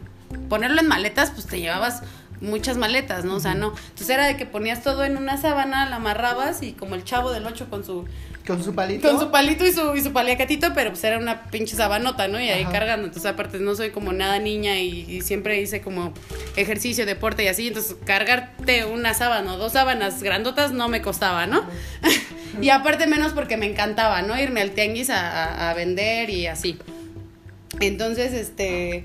[0.48, 2.02] ponerlo en maletas, pues te llevabas
[2.40, 3.34] muchas maletas, ¿no?
[3.36, 6.72] O sea, no, entonces era de que ponías todo en una sábana, la amarrabas y
[6.72, 8.06] como el chavo del 8 con su,
[8.46, 9.06] Con su palito.
[9.08, 12.40] con su palito y su, y su paliacatito, pero pues era una pinche sabanota, ¿no?
[12.40, 12.72] Y ahí Ajá.
[12.72, 13.06] cargando.
[13.08, 16.14] Entonces, aparte, no soy como nada niña y, y siempre hice como
[16.56, 17.68] ejercicio, deporte y así.
[17.68, 21.62] Entonces, cargarte una sábana o dos sábanas grandotas no me costaba, ¿no?
[22.62, 24.38] y aparte, menos porque me encantaba, ¿no?
[24.40, 26.78] Irme al tianguis a, a- a vender y así.
[27.80, 29.04] Entonces, este.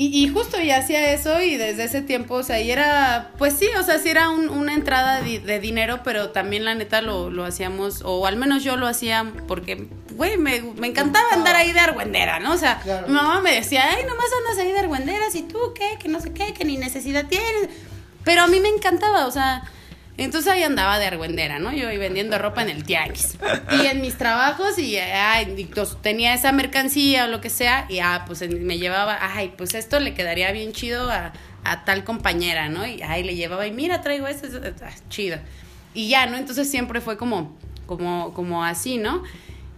[0.00, 3.54] Y, y justo y hacía eso y desde ese tiempo, o sea, y era, pues
[3.54, 7.02] sí, o sea, sí era un- una entrada de, de dinero, pero también la neta
[7.02, 11.56] lo, lo hacíamos, o al menos yo lo hacía porque, güey, me, me encantaba andar
[11.56, 12.52] ahí de argüendera, ¿no?
[12.52, 13.08] O sea, Claro.
[13.08, 15.98] mi mamá me decía, ay, nomás andas ahí de argüenderas y tú, ¿qué?
[15.98, 17.68] Que no sé qué, que ni necesidad tienes.
[18.22, 19.64] Pero a mí me encantaba, o sea,
[20.24, 21.72] entonces ahí andaba de argüendera, ¿no?
[21.72, 23.38] Yo iba vendiendo ropa en el tianguis.
[23.80, 25.70] Y en mis trabajos, y, ay, y,
[26.02, 30.00] tenía esa mercancía o lo que sea, y ah, pues me llevaba, ay, pues esto
[30.00, 32.84] le quedaría bien chido a, a tal compañera, ¿no?
[32.84, 35.38] Y ay, le llevaba, y mira, traigo esto, esto, chido.
[35.94, 36.36] Y ya, ¿no?
[36.36, 39.22] Entonces siempre fue como, como, como así, ¿no?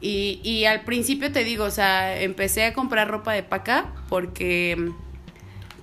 [0.01, 4.91] Y, y al principio te digo, o sea, empecé a comprar ropa de paca porque,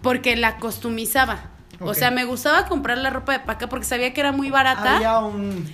[0.01, 1.56] porque la costumizaba.
[1.79, 4.97] O sea, me gustaba comprar la ropa de paca porque sabía que era muy barata.
[4.97, 5.65] Había un.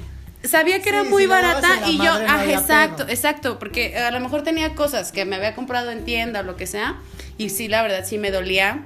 [0.43, 4.19] Sabía que era muy si barata y yo, no ah, exacto, exacto, porque a lo
[4.19, 6.97] mejor tenía cosas que me había comprado en tienda o lo que sea,
[7.37, 8.81] y sí, la verdad, sí me dolía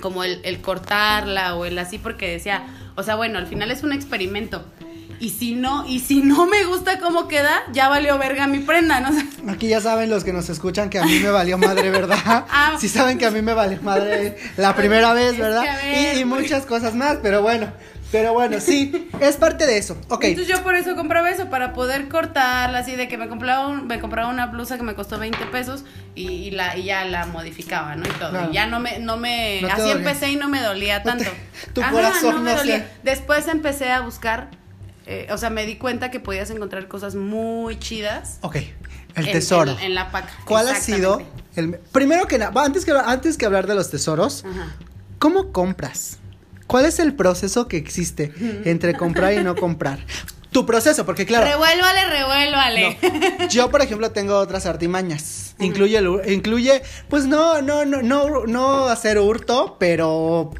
[0.00, 2.64] como el, el cortarla o el así, porque decía,
[2.94, 4.64] o sea, bueno, al final es un experimento.
[5.18, 9.00] Y si no, y si no me gusta cómo queda, ya valió verga mi prenda,
[9.00, 9.10] ¿no?
[9.50, 12.44] Aquí ya saben los que nos escuchan que a mí me valió madre, ¿verdad?
[12.50, 12.76] Ah.
[12.78, 15.62] sí saben que a mí me valió madre la primera vez, ¿verdad?
[15.82, 17.72] ver, y, y muchas cosas más, pero bueno,
[18.12, 19.96] pero bueno, sí, es parte de eso.
[20.08, 20.24] Ok.
[20.24, 23.86] Entonces yo por eso compraba eso, para poder cortarla así de que me compraba, un-
[23.86, 27.26] me compraba una blusa que me costó 20 pesos y, y la, y ya la
[27.26, 28.06] modificaba, ¿no?
[28.06, 28.30] Y todo.
[28.30, 28.48] Claro.
[28.50, 29.94] Y ya no me, no me, No así dolía.
[29.96, 31.30] empecé y no me dolía No te- tanto.
[31.72, 32.90] tu corazón me no dolía.
[33.02, 34.50] Después empecé a buscar,
[35.06, 38.38] eh, o sea, me di cuenta que podías encontrar cosas muy chidas.
[38.42, 38.56] Ok,
[39.14, 39.72] el tesoro.
[39.72, 40.32] En, en la paca.
[40.44, 41.22] ¿Cuál ha sido
[41.54, 44.74] el primero que nada, antes que antes que hablar de los tesoros, Ajá.
[45.18, 46.18] ¿cómo compras?
[46.66, 48.32] ¿Cuál es el proceso que existe
[48.64, 50.00] entre comprar y no comprar?
[50.50, 52.98] Tu proceso, porque claro, Revuélvale, revuélvale.
[53.40, 55.54] no, yo por ejemplo tengo otras artimañas.
[55.58, 60.52] Incluye el incluye pues no no no no no hacer hurto, pero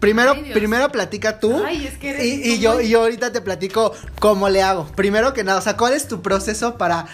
[0.00, 3.40] Primero, Ay, primero platica tú Ay, es que eres y, yo, y yo ahorita te
[3.42, 4.86] platico cómo le hago.
[4.96, 7.06] Primero que nada, o sea, ¿cuál es tu proceso para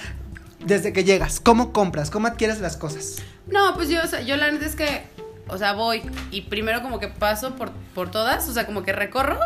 [0.64, 1.40] desde que llegas?
[1.40, 2.11] ¿Cómo compras?
[2.11, 3.16] ¿Cómo adquieres las cosas?
[3.49, 5.05] No, pues yo, o sea, yo la neta es que,
[5.49, 8.92] o sea, voy y primero como que paso por, por todas, o sea, como que
[8.92, 9.38] recorro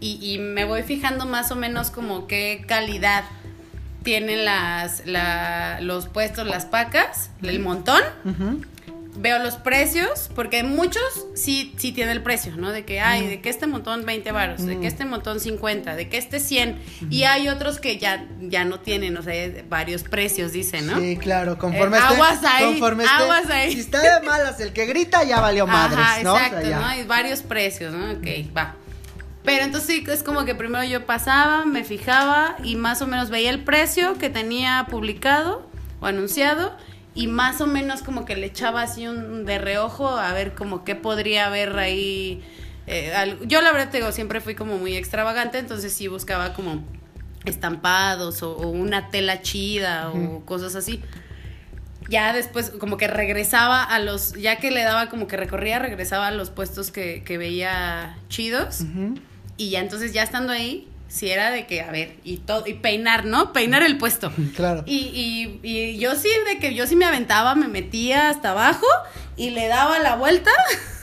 [0.00, 3.24] y, y me voy fijando más o menos como qué calidad
[4.02, 8.02] tienen las, la- los puestos, las pacas, el montón.
[8.26, 8.60] Ujú.
[9.16, 11.02] Veo los precios, porque muchos
[11.36, 12.72] sí, sí tienen el precio, ¿no?
[12.72, 16.08] De que, ay, de que este montón 20 varos, de que este montón 50, de
[16.08, 16.80] que este 100.
[17.10, 19.32] Y hay otros que ya, ya no tienen, o sea,
[19.68, 20.98] varios precios, dicen, ¿no?
[20.98, 22.14] Sí, claro, conforme Eh, esté.
[22.14, 23.72] aguas ahí, conforme esté- aguas ahí.
[23.72, 26.34] Si está de malas el que grita, ya valió madres, Ajá, ¿no?
[26.34, 26.80] O sea, exacto, ya.
[26.80, 26.86] ¿no?
[26.86, 28.10] Hay varios precios, ¿no?
[28.14, 28.74] Ok, va.
[29.44, 33.30] Pero entonces sí, es como que primero yo pasaba, me fijaba y más o menos
[33.30, 35.68] veía el precio que tenía publicado
[36.00, 36.76] o anunciado
[37.14, 40.84] y más o menos como que le echaba así un de reojo a ver como
[40.84, 42.42] qué podría haber ahí.
[42.86, 46.52] eh, al- yo la verdad te digo, siempre fui como muy extravagante, entonces sí buscaba
[46.54, 46.82] como
[47.44, 51.02] estampados o, o una tela chida o cosas así
[52.08, 56.26] ya después como que regresaba a los, ya que le daba como que recorría, regresaba
[56.28, 58.82] a los puestos que, que veía chidos
[59.56, 62.74] y ya entonces ya estando ahí, si era de que, a ver, y todo, y
[62.74, 63.52] peinar, ¿no?
[63.52, 64.32] Peinar el puesto.
[64.56, 64.82] Claro.
[64.84, 68.86] Y, y, y yo sí, de que yo sí me aventaba, me metía hasta abajo
[69.36, 70.50] y le daba la vuelta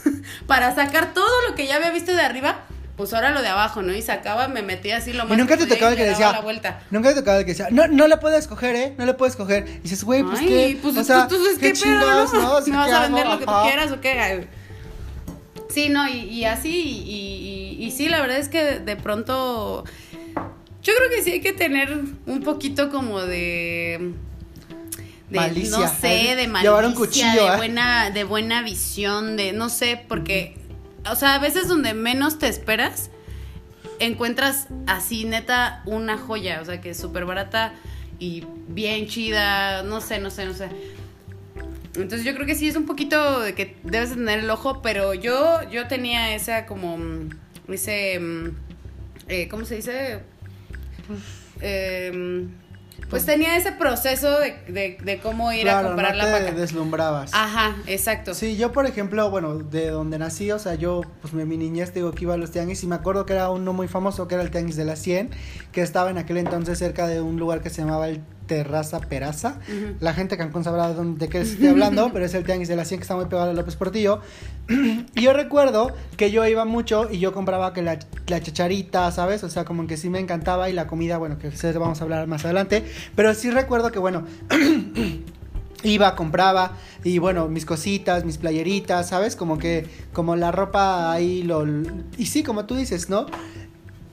[0.48, 2.60] para sacar todo lo que ya había visto de arriba,
[2.98, 3.94] pues ahora lo de abajo, ¿no?
[3.94, 6.34] Y sacaba, me metía así lo más Y nunca te tocaba el que decía.
[6.34, 6.82] la vuelta.
[6.92, 7.68] Nunca te tocaba el que decía.
[7.72, 8.94] No, no le puedes escoger, ¿eh?
[8.98, 9.66] No le puedes escoger.
[9.68, 10.80] Y dices, güey, pues Ay, qué.
[10.82, 12.56] pues o sea, entonces, qué ¿qué, chingados, ¿no?
[12.56, 14.48] O sea, ¿Me vas ¿qué a vender lo que tú quieras o qué?
[15.70, 19.84] Sí, no, y, y así, y, y- y sí, la verdad es que de pronto,
[20.84, 21.92] yo creo que sí hay que tener
[22.28, 24.14] un poquito como de...
[25.32, 25.80] de Malicia.
[25.80, 27.58] no sé, de malicia, Llevar un cuchillo, de ¿eh?
[27.58, 30.56] buena, de buena visión, de no sé, porque,
[31.10, 33.10] o sea, a veces donde menos te esperas,
[33.98, 37.74] encuentras así neta una joya, o sea, que es súper barata
[38.20, 40.70] y bien chida, no sé, no sé, no sé.
[41.96, 44.84] Entonces yo creo que sí es un poquito de que debes de tener el ojo,
[44.84, 46.96] pero yo yo tenía esa como
[47.74, 48.50] ese mm,
[49.28, 50.20] eh, ¿cómo se dice?
[51.62, 52.48] Eh,
[53.10, 56.52] pues tenía ese proceso de, de, de cómo ir a comprar no la te paca.
[56.54, 57.32] deslumbrabas.
[57.34, 58.34] Ajá, exacto.
[58.34, 61.94] Sí, yo por ejemplo, bueno, de donde nací, o sea, yo, pues mi mi niñez,
[61.94, 64.36] digo que iba a los tianguis y me acuerdo que era uno muy famoso, que
[64.36, 65.30] era el tianguis de la 100,
[65.74, 69.60] que estaba en aquel entonces cerca de un lugar que se llamaba el Terraza Peraza.
[70.02, 72.84] La gente de Cancún sabrá de, qué estoy hablando, pero es el tianguis de la
[72.84, 74.20] 100 que está muy pegado a López Portillo.
[75.16, 79.46] y yo recuerdo que yo iba mucho y yo compraba que la, la chacharita, ¿sabes?
[79.46, 82.04] O sea, como que sí me encantaba y la comida, bueno, que ustedes vamos a
[82.04, 82.84] hablar más adelante,
[83.16, 84.26] pero sí recuerdo que, bueno,
[85.84, 86.74] iba, compraba
[87.06, 89.38] y bueno, mis cositas, mis playeritas, ¿sabes?
[89.38, 91.66] Como que, como la ropa ahí, lo...
[92.18, 93.28] Y sí, como tú dices, ¿no?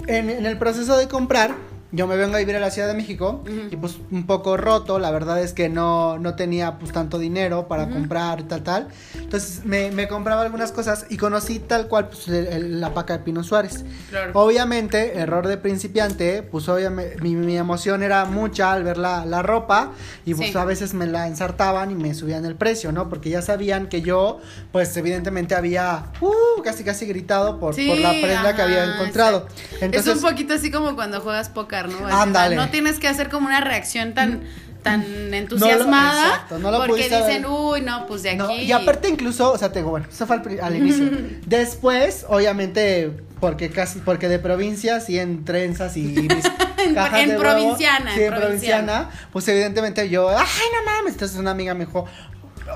[0.06, 1.56] En, en el proceso de comprar,
[1.90, 3.68] yo me vengo a vivir a la Ciudad de México Ujú.
[3.70, 7.66] y pues un poco roto, la verdad es que no, no tenía pues tanto dinero
[7.68, 7.94] para Ujú.
[7.94, 8.88] comprar tal, tal.
[9.14, 13.16] Entonces me, me compraba algunas cosas y conocí tal cual pues, el- el- la paca
[13.18, 13.84] de Pino Suárez.
[14.10, 14.32] Claro.
[14.34, 19.42] Obviamente, error de principiante, pues obviamente mi, mi emoción era mucha al ver la, la
[19.42, 19.92] ropa
[20.26, 20.58] y pues Sí.
[20.58, 23.08] a veces me la ensartaban y me subían el precio, ¿no?
[23.08, 24.40] Porque ya sabían que yo,
[24.72, 28.94] pues evidentemente había uh, casi casi gritado por, Sí, por la prenda que había ajá,
[28.94, 29.38] encontrado.
[29.48, 29.84] exacto.
[29.84, 31.48] Entonces, es un poquito así como cuando juegas
[31.86, 32.06] ¿no?
[32.06, 32.56] Así, Ándale.
[32.56, 34.40] No tienes que hacer como una reacción tan,
[34.82, 36.26] tan entusiasmada.
[36.26, 38.38] exacto, no lo porque dicen, uy, no, pues de aquí.
[38.38, 41.08] No, y aparte incluso, o sea, te digo, bueno, eso fue al, inicio.
[41.46, 46.44] Después, obviamente, porque casi, porque de provincia, sí, en trenzas y mis
[46.94, 51.12] cajas en de huevo, provinciana, sí, en en provinciana, pues evidentemente yo, ay, no mames,
[51.12, 52.06] entonces una amiga me dijo,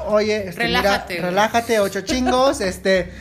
[0.07, 3.13] oye, este, Relájate, relájate, ocho chingos, este,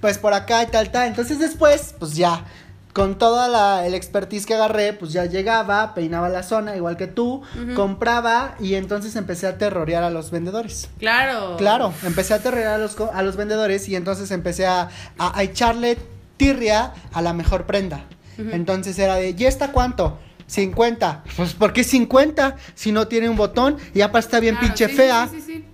[0.00, 1.08] pues por acá y tal, tal.
[1.08, 2.44] Entonces después, pues ya,
[2.92, 7.06] con toda la el expertise que agarré, pues ya llegaba, peinaba la zona, igual que
[7.06, 7.42] tú,
[7.74, 10.88] compraba y entonces empecé a terrorear a los vendedores.
[10.98, 11.56] Claro.
[11.56, 15.42] Claro, empecé a terrorear a los, a los vendedores y entonces empecé a, a- a
[15.42, 15.96] echarle
[16.36, 18.04] tirria a la mejor prenda.
[18.38, 20.18] Entonces era de, ¿y esta cuánto?
[20.46, 21.22] 50.
[21.36, 22.56] Pues ¿por qué 50?
[22.74, 25.28] Si no tiene un botón y aparte está bien Claro, pinche sí, fea.
[25.30, 25.64] Sí, sí, sí.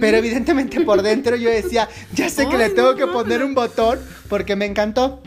[0.00, 3.54] Pero evidentemente por dentro yo decía, ya sé que le tengo no que poner un
[3.54, 5.22] botón porque me encantó.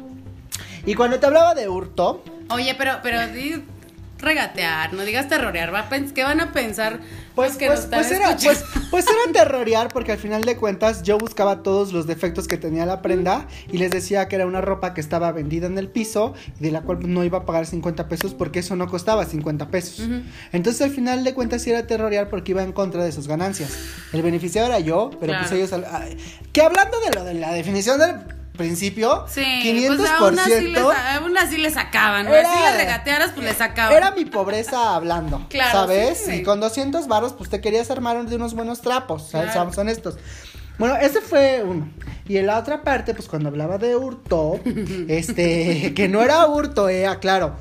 [0.88, 3.62] Y cuando te hablaba de hurto, Oye, pero, pero di
[4.20, 7.00] regatear, no digas terrorear, va a pens- ¿qué van a pensar?
[7.36, 10.42] pues, los que pues, nos están pues era, pues, pues era terrorear porque al final
[10.44, 14.38] de cuentas yo buscaba todos los defectos que tenía la prenda y les decía que
[14.38, 17.38] era una ropa que estaba vendida en el piso y de la cual no iba
[17.40, 20.08] a pagar 50 pesos porque eso no costaba 50 pesos.
[20.52, 23.78] Entonces al final de cuentas sí era terrorear porque iba en contra de sus ganancias.
[24.14, 25.70] El beneficiado era yo, pero pues ellos...
[26.54, 28.16] Que hablando de lo de la definición del
[28.58, 29.96] principio, Sí, 500%...
[29.98, 32.34] pues aún así, les, aún así les sacaban, ¿no?
[32.36, 33.94] Era- Si les regatearas, pues les sacaban.
[33.96, 36.24] Era mi pobreza hablando, Claro, ¿sabes?
[36.26, 36.32] sí.
[36.38, 39.46] Y con 200 varos, pues te querías armar de unos buenos trapos, ¿sabes?
[39.46, 39.52] Claro.
[39.54, 40.18] Seamos honestos.
[40.78, 41.90] Bueno, ese fue uno.
[42.28, 44.60] Y en la otra parte, pues cuando hablaba de hurto,
[45.08, 47.56] este, que no era hurto, eh, aclaro.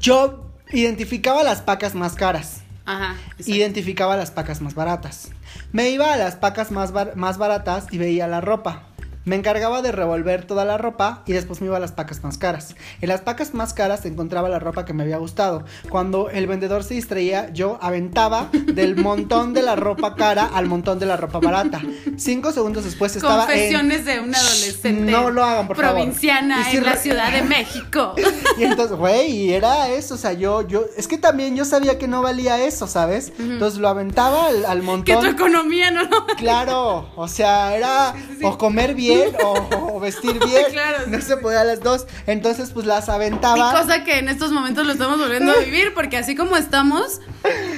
[0.00, 2.62] Yo identificaba las pacas más caras.
[2.84, 3.16] Ajá.
[3.32, 3.50] exacto.
[3.52, 5.28] Identificaba las pacas más baratas.
[5.72, 8.84] Me iba a las pacas más, bar- más baratas y veía la ropa.
[9.28, 12.38] Me encargaba de revolver toda la ropa y después me iba a las pacas más
[12.38, 12.74] caras.
[13.02, 15.64] En las pacas más caras encontraba la ropa que me había gustado.
[15.90, 20.98] Cuando el vendedor se distraía, yo aventaba del montón de la ropa cara al montón
[20.98, 21.82] de la ropa barata.
[22.16, 23.48] Cinco segundos después estaba en...
[23.48, 25.12] Confesiones de un adolescente.
[25.12, 25.96] No lo hagan, por favor.
[25.96, 28.14] Provinciana Y si en la Ciudad de México.
[28.56, 31.96] Y entonces, güey, y era eso, o sea, yo, yo, es que también yo sabía
[31.98, 33.32] que no valía eso, ¿sabes?
[33.38, 35.20] Entonces lo aventaba al, al que montón.
[35.20, 40.64] tu economía no lo Claro, o sea, era o comer bien o, o vestir bien.
[40.72, 42.06] Claro, no sí, se podía las dos.
[42.26, 43.72] Entonces, pues las Y aventaba.
[43.80, 47.20] cosa que en estos momentos lo estamos volviendo a vivir, porque así como estamos,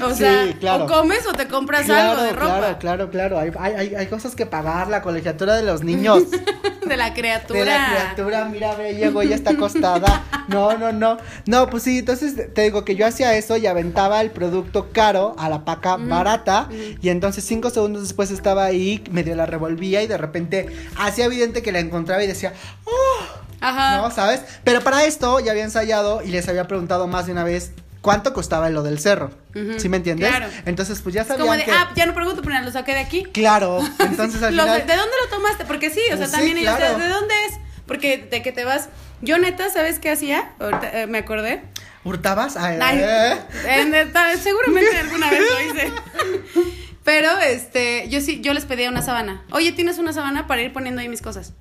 [0.03, 0.85] o Sí, sea, claro.
[0.85, 2.55] o comes o te compras Claro, algo de ropa.
[2.59, 3.39] claro, claro, claro.
[3.59, 6.25] Hay, hay, cosas que pagar, la colegiatura de los niños.
[6.81, 7.61] De la criatura.
[7.61, 10.25] De la criatura, mira, ve, llegó, ya está acostada.
[10.49, 11.19] No, no, no.
[11.47, 15.37] No, pues sí, entonces te digo que yo hacía eso y aventaba el producto caro
[15.39, 16.69] a la paca barata.
[17.01, 21.63] Y entonces cinco segundos después estaba ahí, medio la revolvía y de repente hacía evidente
[21.63, 22.53] que la encontraba y decía,
[22.85, 23.25] ¡oh!
[23.61, 23.99] Ajá.
[23.99, 24.11] ¿No?
[24.11, 24.41] ¿Sabes?
[24.65, 28.33] Pero para esto ya había ensayado y les había preguntado más de una vez cuánto
[28.33, 29.31] costaba lo del cerro.
[29.77, 30.29] ¿Sí me entiendes?
[30.31, 30.47] claro.
[30.65, 31.71] Entonces, pues ya sabían como de, que...
[31.73, 33.25] ah, ya no pregunto, pero lo saqué de aquí.
[33.25, 34.87] Claro, entonces al final...
[34.87, 35.65] ¿De dónde lo tomaste?
[35.67, 36.97] Porque sí, o sea, Sí, también ellos, claro.
[36.99, 37.55] ¿de, de dónde es?
[37.87, 38.89] Porque de que te vas.
[39.21, 40.53] Yo neta, ¿sabes qué hacía?
[40.61, 41.63] Ahorita, eh, me acordé.
[42.05, 42.57] ¿Hurtabas?
[42.57, 43.37] Ay, Ay, eh.
[43.67, 45.93] en- en- seguramente alguna vez lo hice.
[47.11, 49.43] Pero este, yo sí, yo les pedía una sábana.
[49.51, 51.55] Oye, ¿tienes una sábana para ir poniendo ahí mis cosas?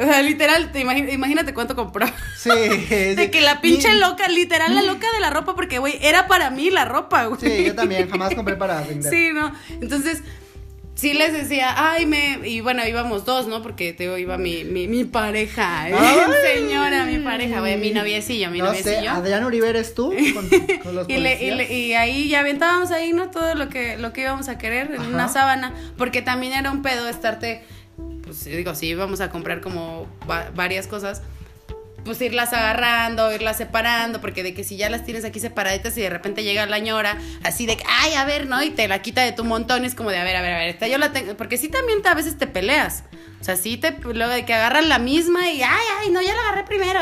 [0.00, 2.06] O sea, literal, te imagínate cuánto compró.
[2.38, 2.50] Sí.
[2.50, 6.50] De que la pinche loca, literal la loca de la ropa, porque güey, era para
[6.50, 7.40] mí la ropa, güey.
[7.40, 9.12] Sí, yo también, jamás compré para vender.
[9.12, 9.52] Sí, no.
[9.80, 10.22] Entonces,
[11.02, 12.38] sí les decía, ay, me.
[12.48, 13.60] Y bueno, íbamos dos, ¿no?
[13.60, 15.90] Porque te digo, iba mi, mi, mi pareja.
[15.90, 15.94] ¿eh?
[16.54, 19.10] Señora, mi pareja, güey, mi noviecillo, mi no sé, noviecillo.
[19.10, 20.48] Adrián Uribe eres tú con,
[20.82, 23.30] con los Y, le- y, le- y ahí ya aventábamos ahí, ¿no?
[23.30, 25.08] Todo lo que, lo que íbamos a querer en Ajá.
[25.10, 25.74] una sábana.
[25.98, 27.64] Porque también era un pedo estarte.
[28.24, 31.22] Pues digo, si íbamos a comprar como va- varias cosas.
[32.04, 36.00] Pues irlas agarrando, irlas separando, porque de que si ya las tienes aquí separaditas y
[36.00, 38.60] de repente llega la ñora, así de ay, a ver, ¿no?
[38.62, 40.58] Y te la quita de tu montón, es como de, a ver, a ver, a
[40.58, 43.04] ver, esta yo la tengo, porque sí también te- a veces te peleas,
[43.40, 46.34] o sea, sí te, luego de que agarran la misma y, ay, ay, no, ya
[46.34, 47.00] la agarré primero.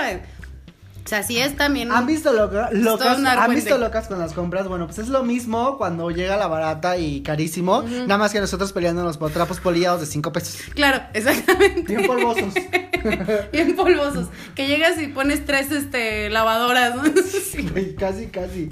[1.05, 1.91] O sea, sí es también...
[1.93, 3.19] ¿Han visto loca- locas?
[3.25, 4.69] ¿Han visto locas con las compras?
[4.69, 7.83] Bueno, pues es lo mismo cuando llega la barata y carísimo.
[7.83, 10.61] Nada más que nosotros peleándonos por trapos poliados de 5 pesos.
[10.75, 11.83] Claro, exactamente.
[11.83, 12.55] Bien polvosos.
[13.53, 14.29] Bien polvosos.
[14.55, 17.03] Que llegas y pones tres este lavadoras, ¿no?
[17.51, 18.69] Sí, casi, casi.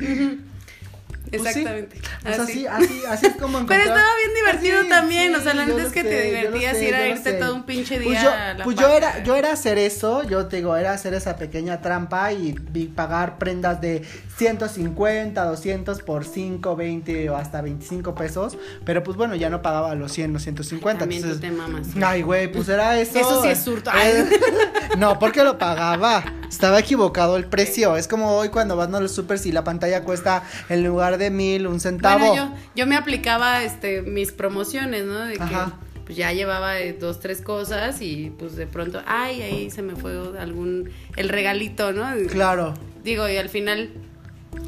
[1.33, 2.01] Exactamente.
[2.23, 2.67] Pues así.
[2.67, 5.55] así, así, así es como Pero encontrar- estaba bien divertido Sí, también, sí, o sea,
[5.55, 8.09] la neta es que te sé, divertías sé, ir a irte todo un pinche Pues
[8.09, 10.93] día yo, a la pues yo era, yo era hacer eso, yo te digo, era
[10.93, 14.03] hacer esa pequeña trampa y, y pagar prendas de
[14.37, 19.95] 150, 200 por 5, 20 o hasta 25 pesos, pero pues bueno, ya no pagaba
[19.95, 21.51] los 100 o 150, También tú entonces...
[21.51, 21.89] te mamas.
[22.03, 23.19] Ay, güey, pues era eso.
[23.19, 23.91] Eso sí es hurto.
[23.91, 24.27] Eh,
[24.99, 26.25] no, porque lo pagaba.
[26.49, 27.97] Estaba equivocado el precio.
[27.97, 31.31] Es como hoy cuando vas a los super si la pantalla cuesta en lugar de
[31.31, 32.27] mil un centavo.
[32.27, 35.21] Bueno, yo, yo me aplicaba este mis promociones, ¿no?
[35.21, 35.73] De que Ajá.
[36.05, 39.95] pues ya llevaba eh, dos, tres cosas y pues de pronto, ay, ahí se me
[39.95, 42.07] fue algún, el regalito, ¿no?
[42.31, 42.75] Claro.
[43.05, 43.91] Digo, y al final,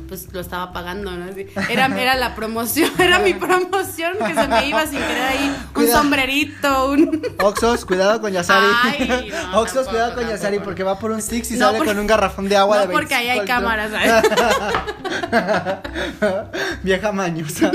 [0.09, 1.27] pues lo estaba pagando, ¿no?
[1.69, 5.57] Era, era la promoción, era mi promoción que se me iba sin querer ahí.
[5.77, 7.23] Un sombrerito, un.
[7.39, 8.67] Oxos, cuidado con Yasari.
[8.83, 10.65] Ay, no, Oxos, tampoco, cuidado con Yasari tampoco.
[10.65, 12.93] porque va por un Six y No, sale con un garrafón de agua no, de
[12.93, 15.21] porque ahí hay 25 cámaras, litros.
[16.83, 17.71] Vieja mañosa.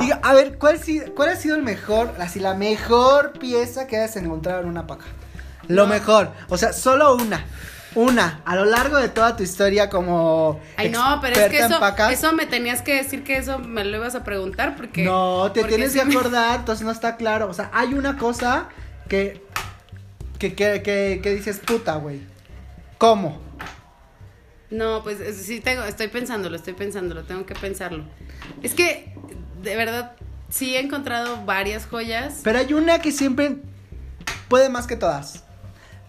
[0.00, 3.96] Diga, a ver, ¿cuál, si- ¿cuál ha sido el mejor, así la mejor pieza que
[3.98, 5.04] hayas encontrado en una paca?
[5.68, 7.44] Lo mejor, o sea, solo una.
[7.94, 11.58] Una, a lo largo de toda tu historia como Ay, no, pero es que
[12.12, 15.02] eso, me tenías que decir que eso me lo ibas a preguntar porque.
[15.02, 17.48] No, te porque tienes que acordar, entonces no está claro.
[17.48, 18.68] O sea, hay una cosa
[19.08, 19.42] que.
[20.38, 22.20] que, que, que, que dices, puta, güey.
[22.98, 23.40] ¿Cómo?
[24.70, 28.04] No, pues es- sí tengo, estoy pensándolo, estoy pensándolo, tengo que pensarlo.
[28.62, 29.12] Es que,
[29.62, 30.12] de verdad,
[30.48, 32.40] sí he encontrado varias joyas.
[32.44, 33.56] Pero hay una que siempre
[34.48, 35.42] puede más que todas.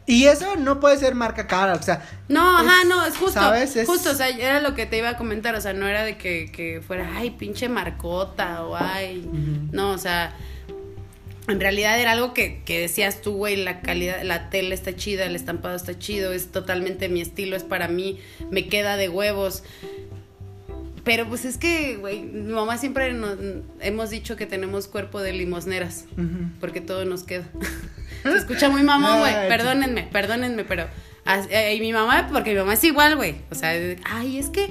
[0.07, 2.01] Y eso no puede ser marca cara, o sea.
[2.27, 3.39] No, es- ajá, no, es justo.
[3.39, 3.75] ¿sabes?
[3.75, 6.03] Es- Justo, o sea, era lo que te iba a comentar, o sea, no era
[6.03, 9.27] de que, que fuera, ay, pinche marcota o ay.
[9.71, 10.35] No, o sea,
[11.47, 15.25] en realidad era algo que, que decías tú, güey, la calidad, la tela está chida,
[15.25, 19.63] el estampado está chido, es totalmente mi estilo, es para mí, me queda de huevos.
[21.03, 23.37] Pero pues es que, güey, mi mamá siempre nos,
[23.79, 26.05] hemos dicho que tenemos cuerpo de limosneras,
[26.59, 27.45] porque todo nos queda.
[28.23, 30.85] Se escucha muy mamón, güey, Ay, perdónenme, perdónenme, pero...
[31.49, 33.35] eh, Y mi mamá, porque mi mamá es igual, güey.
[33.49, 33.71] O sea,
[34.03, 34.69] ay, es que,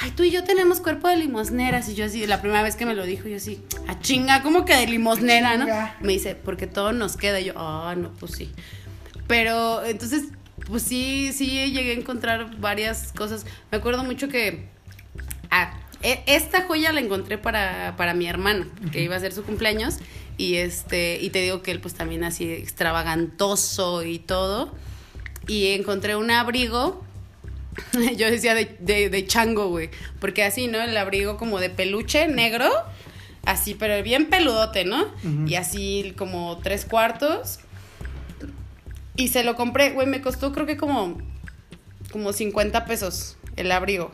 [0.00, 1.90] ay, tú y yo tenemos cuerpo de limosneras.
[1.90, 4.64] Y yo así, la primera vez que me lo dijo, yo así, a chinga, ¿cómo
[4.64, 5.66] que de limosnera, no?
[6.00, 7.38] Me dice, porque todo nos queda.
[7.38, 8.50] Y yo, ah, no, pues sí.
[9.26, 10.24] Pero entonces,
[10.66, 13.44] pues sí, sí llegué a encontrar varias cosas.
[13.70, 14.74] Me acuerdo mucho que.
[15.56, 19.42] Ah, e- esta joya la encontré para, para mi hermano, que iba a ser su
[19.44, 19.96] cumpleaños.
[20.38, 24.74] Y este, y te digo que él pues también así extravagantoso y todo.
[25.46, 27.02] Y encontré un abrigo.
[28.16, 29.90] Yo decía de, de, de chango, güey.
[30.20, 30.80] Porque así, ¿no?
[30.80, 32.68] El abrigo como de peluche negro.
[33.46, 35.06] Así, pero bien peludote, ¿no?
[35.46, 37.60] Y así como tres cuartos.
[39.14, 41.16] Y se lo compré, güey, me costó creo que como,
[42.12, 44.10] como 50 pesos el abrigo.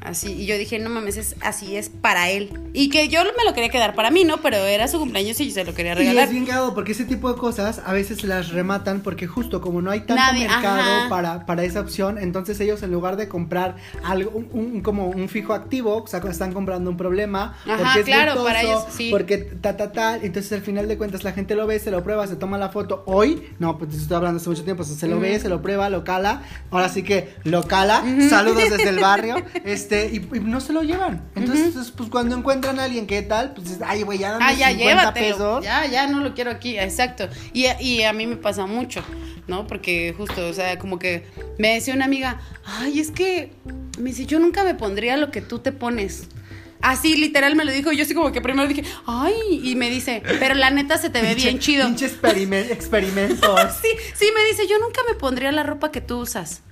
[0.00, 2.50] Así, y yo dije, no mames, es, así es para él.
[2.72, 4.38] Y que yo me lo quería quedar para mí, ¿no?
[4.38, 6.24] Pero era su cumpleaños y se lo quería Y regalar.
[6.24, 9.80] es bien cagado porque ese tipo de cosas a veces las rematan porque justo como
[9.80, 13.76] no hay tanto Nadie, mercado para, para esa opción, entonces ellos en lugar de comprar
[14.02, 18.00] algo, un, un- como un fijo activo, o sea, están comprando un problema, Ajá, porque
[18.00, 19.08] es claro, gustoso, para ellos, sí.
[19.10, 22.02] porque ta ta tal, entonces al final de cuentas la gente lo ve, se lo
[22.02, 24.96] prueba, se toma la foto hoy, no, pues estoy hablando hace mucho tiempo, o sea,
[24.96, 28.88] se lo ve, se lo prueba, lo cala, ahora sí que lo cala, saludos desde
[28.88, 29.36] el barrio,
[29.82, 31.22] este, y, y no se lo llevan.
[31.34, 34.52] Entonces, pues cuando encuentran a alguien que tal, pues dices, ay, güey, ya dame Ah,
[34.52, 35.12] ya, 50 llévatelo.
[35.36, 35.64] pesos.
[35.64, 37.28] Ya, ya no lo quiero aquí, exacto.
[37.52, 39.02] Y, y a mí me pasa mucho,
[39.46, 39.66] ¿no?
[39.66, 41.24] Porque justo, o sea, como que
[41.58, 43.52] me decía una amiga, ay, es que,
[43.98, 46.28] me dice, yo nunca me pondría lo que tú te pones.
[46.80, 47.92] Así, literal, me lo dijo.
[47.92, 51.22] Yo así como que primero dije, ay, y me dice, pero la neta se te
[51.22, 51.86] ve bien chido.
[51.86, 53.56] Pinche experimen- experimentos.
[53.82, 56.62] Sí, sí, me dice, yo nunca me pondría la ropa que tú usas.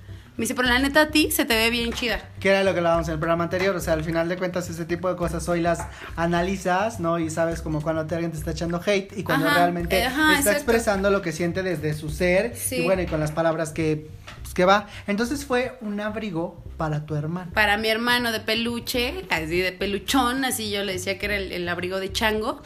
[0.41, 2.19] Me dice, pero la neta a ti se te ve bien chida.
[2.39, 4.67] que era lo que hablábamos en el programa anterior, o sea, al final de cuentas
[4.71, 7.19] ese tipo de cosas hoy las analizas, ¿no?
[7.19, 10.05] Y sabes como cuando te- alguien te está echando hate y cuando Ajá, realmente eh,
[10.05, 10.57] ajá, está exacto.
[10.57, 12.77] expresando lo que siente desde su ser Sí.
[12.77, 14.09] y bueno, y con las palabras que,
[14.41, 14.87] pues, que va.
[15.05, 17.51] Entonces fue un abrigo para tu hermano.
[17.53, 21.51] Para mi hermano de peluche, así de peluchón, así yo le decía que era el,
[21.51, 22.63] el abrigo de chango.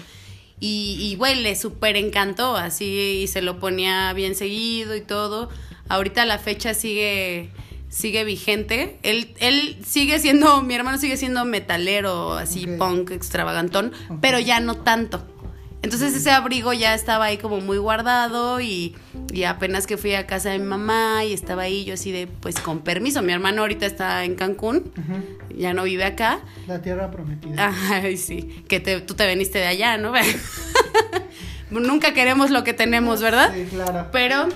[0.61, 5.49] Y, y güey, le súper encantó, así, y se lo ponía bien seguido y todo.
[5.89, 7.50] Ahorita la fecha sigue,
[7.89, 8.98] sigue vigente.
[9.04, 14.76] Él, él sigue siendo, mi hermano sigue siendo metalero, así, punk, extravagantón, pero ya no
[14.76, 15.26] tanto.
[15.86, 18.95] Entonces ese abrigo ya estaba ahí como muy guardado y,
[19.32, 22.26] y apenas que fui a casa de mi mamá y estaba ahí yo así de,
[22.26, 24.91] pues con permiso, mi hermano ahorita está en Cancún,
[25.56, 26.39] ya no vive acá.
[26.65, 27.71] La tierra prometida.
[27.91, 30.12] Ay, sí, que te, tú te veniste de allá, ¿no?
[31.69, 33.54] Nunca queremos lo que tenemos, ¿verdad?
[33.54, 34.10] Sí, claro.
[34.12, 34.48] Pero,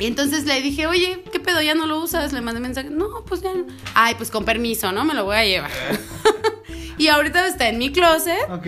[0.00, 1.60] y entonces le dije, oye, ¿qué pedo?
[1.62, 2.32] ¿Ya no lo usas?
[2.32, 3.52] Le mandé mensaje, no, pues ya.
[3.54, 3.66] no.
[3.94, 5.04] Ay, pues con permiso, ¿no?
[5.04, 5.70] Me lo voy a llevar.
[6.98, 8.50] y ahorita está en mi closet.
[8.50, 8.66] Ok.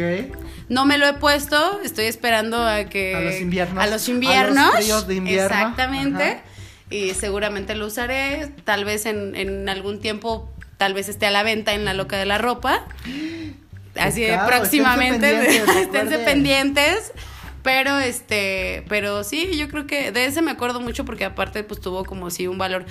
[0.68, 3.14] No me lo he puesto, estoy esperando a que...
[3.14, 3.84] A los inviernos.
[3.84, 4.66] A los A inviernos.
[4.66, 5.44] los fríos de invierno.
[5.44, 6.24] Exactamente.
[6.24, 6.42] Ajá.
[6.90, 11.42] Y seguramente lo usaré, tal vez en, en algún tiempo, tal vez esté a la
[11.42, 12.84] venta en la loca de la ropa.
[13.96, 17.12] Así Claro, próximamente, esténse pendientes, esténse pendientes.
[17.66, 21.80] Pero este, pero sí, yo creo que de ese me acuerdo mucho porque aparte pues
[21.80, 22.86] tuvo como sí un valor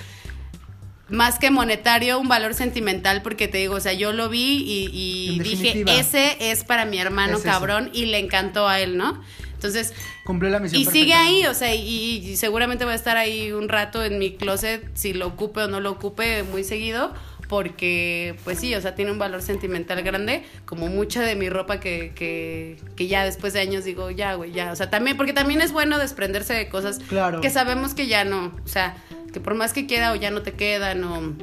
[1.08, 5.38] más que monetario, un valor sentimental, porque te digo, o sea, yo lo vi y,
[5.38, 7.48] dije, ese es para mi hermano Es ese.
[7.48, 9.18] cabrón, y le encantó a él, ¿no?
[9.54, 9.94] Entonces,
[10.26, 10.82] Cumplió la misión.
[10.82, 14.18] y sigue ahí, o sea, y, y seguramente va a estar ahí un rato en
[14.18, 17.14] mi closet, si lo ocupe o no lo ocupe muy seguido,
[17.48, 21.78] porque pues sí, o sea, tiene un valor sentimental grande, como mucha de mi ropa
[21.80, 25.32] que, que, que ya después de años digo, ya, güey, ya, o sea, también, porque
[25.32, 27.40] también es bueno desprenderse de cosas Claro.
[27.40, 28.96] que sabemos que ya no, o sea,
[29.32, 31.34] que por más que quiera o ya no te quedan o,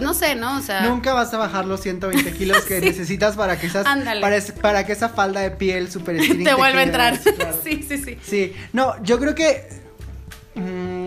[0.00, 0.56] no sé, ¿no?
[0.56, 4.36] O sea, Nunca vas a bajar los 120 kilos que necesitas para que esas, para,
[4.36, 7.18] es- para que esa falda de piel super string te vuelve a entrar.
[7.18, 7.58] Claro.
[7.64, 8.16] sí, sí, sí.
[8.22, 9.68] Sí, no, yo creo que
[10.54, 10.99] mm,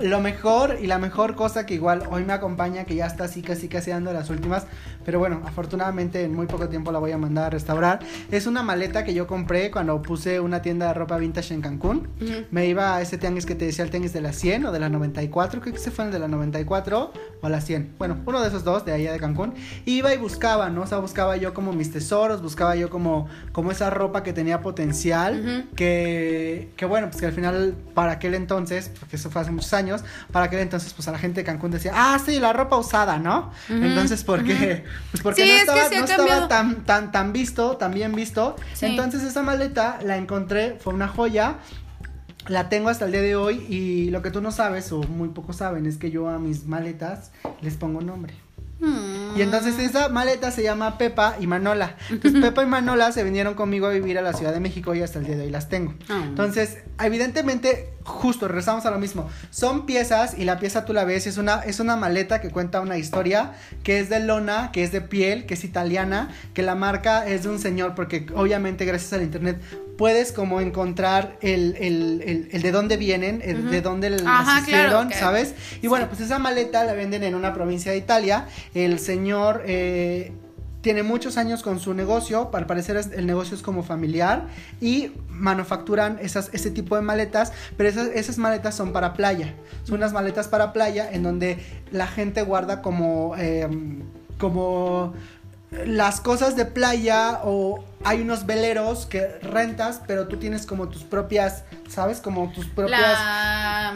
[0.00, 3.42] lo mejor y la mejor cosa que igual hoy me acompaña, que ya está así
[3.42, 4.66] casi casi dando las últimas,
[5.04, 8.62] pero bueno, afortunadamente en muy poco tiempo la voy a mandar a restaurar, es una
[8.62, 12.08] maleta que yo compré cuando puse una tienda de ropa vintage en Cancún.
[12.20, 12.32] Ujú.
[12.50, 14.80] Me iba a ese tianguis que te decía, el tianguis de la 100 o de
[14.80, 17.94] la 94, creo que se fue el de la 94 o la 100.
[17.98, 19.54] Bueno, uno de esos dos de allá de Cancún.
[19.86, 20.82] Iba y buscaba, ¿no?
[20.82, 24.60] O sea, buscaba yo como mis tesoros, buscaba yo como, como esa ropa que tenía
[24.60, 25.74] potencial, Ujú.
[25.76, 29.72] que, que bueno, pues que al final, para aquel entonces, porque eso fue hace muchos
[29.72, 29.89] años,
[30.32, 33.18] para aquel entonces, pues a la gente de Cancún decía, ah, sí, la ropa usada,
[33.18, 33.50] ¿no?
[33.68, 34.84] Entonces, ¿por qué?
[35.10, 38.14] Pues porque Sí, no es que estaba, no estaba tan, tan, tan visto, tan bien
[38.14, 38.56] visto.
[38.74, 38.86] Sí.
[38.86, 41.56] Entonces, esa maleta la encontré, fue una joya.
[42.48, 45.28] La tengo hasta el día de hoy y lo que tú no sabes o muy
[45.28, 48.34] pocos saben es que yo a mis maletas les pongo nombre.
[48.80, 49.29] Mm.
[49.36, 51.96] Y entonces esa maleta se llama Pepa y Manola.
[52.10, 55.02] Entonces Pepa y Manola se vinieron conmigo a vivir a la Ciudad de México y
[55.02, 55.94] hasta el día de hoy las tengo.
[56.08, 56.22] Ah.
[56.26, 59.28] Entonces, evidentemente, justo regresamos a lo mismo.
[59.50, 62.80] Son piezas y la pieza tú la ves, es una, es una maleta que cuenta
[62.80, 63.52] una historia
[63.82, 67.42] que es de lona, que es de piel, que es italiana, que la marca es
[67.44, 69.60] de un señor, porque obviamente gracias al internet
[70.00, 73.70] puedes como encontrar el, el, el, el de dónde vienen, el Ujú.
[73.70, 75.54] de dónde las claro, ¿sabes?
[75.82, 78.46] Y bueno, pues esa maleta la venden en una provincia de Italia.
[78.74, 79.19] El señor
[79.64, 80.32] eh,
[80.80, 82.50] tiene muchos años con su negocio.
[82.52, 84.48] Al parecer el negocio es como familiar.
[84.80, 87.52] Y manufacturan ese tipo de maletas.
[87.76, 89.54] Pero esas, maletas son para playa.
[89.84, 91.58] Son unas maletas para playa en donde
[91.92, 93.34] la gente guarda como...
[93.36, 93.68] eh,
[94.38, 95.12] como
[95.70, 101.04] las cosas de playa o hay unos veleros que rentas, pero tú tienes como tus
[101.04, 102.18] propias, ¿sabes?
[102.20, 103.94] Como tus propias la,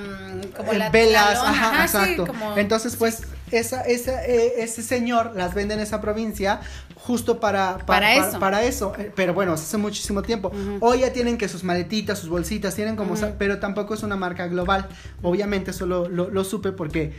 [0.56, 2.26] como eh, la velas, la ajá, sí, exacto.
[2.28, 6.60] como- Entonces, pues, esa, esa, eh, ese señor las vende en esa provincia
[6.94, 8.38] justo para, pa- Para pa- eso.
[8.38, 8.92] para eso.
[8.98, 10.52] Eh, Pero bueno, hace muchísimo tiempo.
[10.80, 14.46] Hoy ya tienen que sus maletitas, sus bolsitas, tienen como, pero tampoco es una marca
[14.46, 14.88] global.
[15.22, 17.14] Obviamente, eso lo, lo- lo supe porque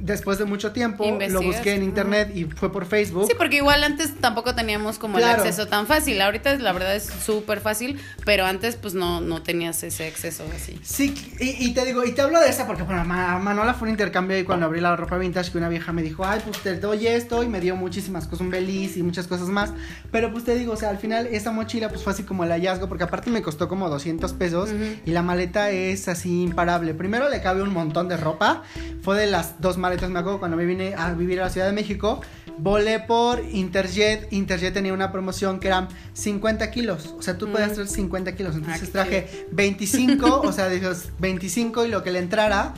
[0.00, 3.26] después de mucho tiempo lo busqué en internet y fue por Facebook.
[3.28, 5.42] Sí, porque igual antes tampoco teníamos como Claro.
[5.42, 6.20] el acceso tan fácil.
[6.22, 10.78] Ahorita la verdad es súper fácil, pero antes pues no, no tenías ese acceso así.
[10.82, 13.88] Sí, y, y te digo, y te hablo de esa porque, bueno, Ma- Manola fue
[13.88, 16.58] un intercambio ahí cuando abrí la ropa vintage que una vieja me dijo, ay, pues
[16.58, 19.72] te doy esto y me dio muchísimas cosas, un beliz y muchas cosas más.
[20.12, 22.50] Pero pues te digo, o sea, al final esa mochila pues fue así como el
[22.50, 24.70] hallazgo porque aparte me costó como 200 pesos
[25.04, 26.94] y la maleta es así imparable.
[26.94, 28.62] Primero le cabe un montón de ropa,
[29.02, 31.66] fue de las dos maletas, me acuerdo cuando me vine a vivir a la Ciudad
[31.66, 32.20] de México.
[32.58, 34.32] Volé por Interjet.
[34.32, 37.14] Interjet tenía una promoción que eran 50 kilos.
[37.18, 37.74] O sea, tú podías Mm.
[37.74, 38.54] traer 50 kilos.
[38.56, 42.74] Entonces Ah, qué traje 25, o sea, dices 25 y lo que le entrara.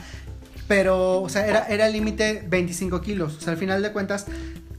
[0.67, 3.35] Pero, o sea, era, era el límite 25 kilos.
[3.37, 4.25] O sea, al final de cuentas,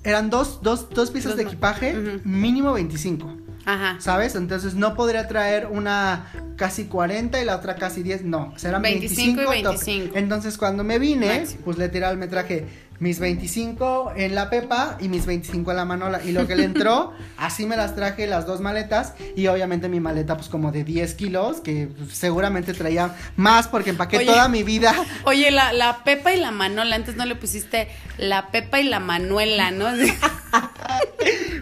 [0.04, 2.20] eran dos, dos, dos piezas Dos de equipaje, Ujú.
[2.24, 3.36] mínimo 25.
[3.64, 3.96] Ajá.
[4.00, 4.34] ¿Sabes?
[4.34, 8.24] Entonces no podría traer una casi 40 y la otra casi 10.
[8.24, 9.54] No, eran 25 25.
[9.54, 9.72] y top.
[9.84, 10.16] 25.
[10.16, 12.66] Entonces cuando me vine, pues literal me traje
[12.98, 16.20] mis 25 en la Pepa y mis 25 en la Manola.
[16.24, 19.14] Y lo que le entró, así me las traje las dos maletas.
[19.34, 24.18] Y obviamente mi maleta, pues como de 10 kilos, que seguramente traía más porque empaqué
[24.18, 24.26] Oye.
[24.26, 24.94] toda mi vida.
[25.24, 27.88] Oye, la, la Pepa y la Manola, antes no le pusiste
[28.18, 29.86] la Pepa y la Manuela, ¿no?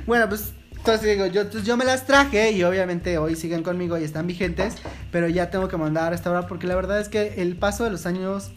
[0.07, 3.99] Bueno, pues entonces digo, yo, entonces yo me las traje y obviamente hoy siguen conmigo
[3.99, 4.76] y están vigentes,
[5.12, 7.91] pero ya tengo que mandar a restaurar porque la verdad es que el paso de
[7.91, 8.51] los años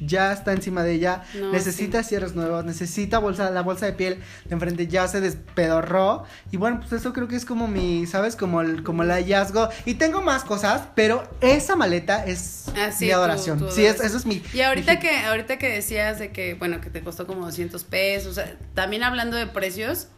[0.00, 4.20] ya está encima de ella, No, necesita cierres nuevos, necesita bolsa, la bolsa de piel
[4.44, 6.24] de enfrente ya se despedorró.
[6.50, 8.36] Y bueno, pues eso creo que es como mi, ¿sabes?
[8.36, 9.68] Como el, como el hallazgo.
[9.84, 14.00] Y tengo más cosas, pero esa maleta es Ah, sí, mi adoración, tu sí, es,
[14.00, 14.42] eso es mi...
[14.54, 17.82] Y ahorita mi que, ahorita que decías de que, bueno, que te costó como 200
[17.84, 20.08] pesos, o sea, también hablando de precios,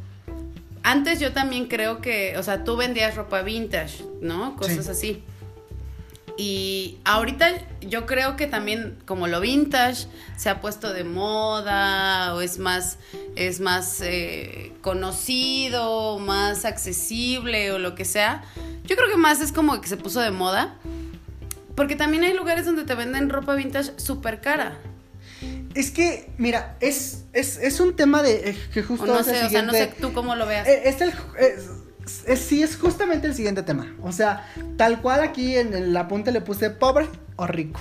[0.82, 4.56] antes yo también creo que, o sea, tú vendías ropa vintage, ¿no?
[4.56, 4.90] Cosas Sí.
[4.90, 5.22] así.
[6.36, 7.50] Y ahorita
[7.82, 10.06] yo creo que también como lo vintage
[10.36, 12.98] se ha puesto de moda o es más,
[13.36, 18.42] es más eh, conocido, más accesible o lo que sea.
[18.84, 20.76] Yo creo que más es como que se puso de moda.
[21.76, 24.78] Porque también hay lugares donde te venden ropa vintage súper cara.
[25.74, 29.44] Es que, mira, es, es, es un tema de eh, que O justo no sé,
[29.44, 30.66] o sea, no sé tú cómo lo veas.
[30.66, 33.94] Eh, Es el, es- es- sí, es justamente el siguiente tema.
[34.02, 37.80] O sea, tal cual aquí en el apunte le puse pobre o rico.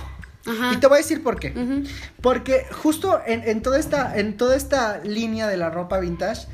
[0.72, 1.52] Y te voy a decir por qué.
[2.22, 6.46] Porque justo en, en, toda esta, en toda esta línea de la ropa vintage,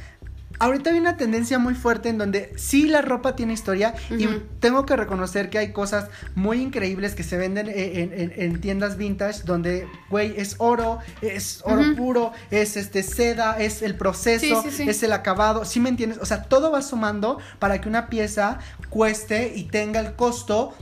[0.59, 4.27] ahorita hay una tendencia muy fuerte en donde sí la ropa tiene historia y
[4.61, 9.89] tengo que reconocer que hay cosas muy increíbles que se venden en, tiendas vintage donde,
[10.11, 15.65] güey, es oro, es oro puro, es este seda, es el proceso, es el acabado,
[15.65, 16.19] ¿sí me entiendes?
[16.21, 20.75] O sea, todo va sumando para que una pieza cueste y tenga el costo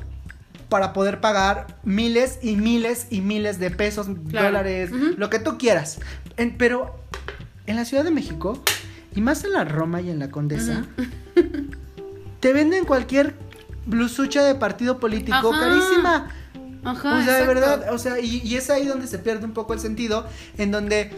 [0.69, 6.01] para poder pagar miles y miles y miles de pesos, dólares, lo que tú quieras.
[6.59, 6.99] pero
[7.67, 8.63] en la Ciudad de México
[9.15, 10.85] y más en la Roma y en la Condesa,
[12.41, 13.35] te venden cualquier
[13.87, 16.29] blusucha de partido político carísima.
[16.85, 19.73] Ajá, o sea, de verdad, o sea, y, es ahí donde se pierde un poco
[19.73, 20.27] el sentido,
[20.59, 21.11] en donde,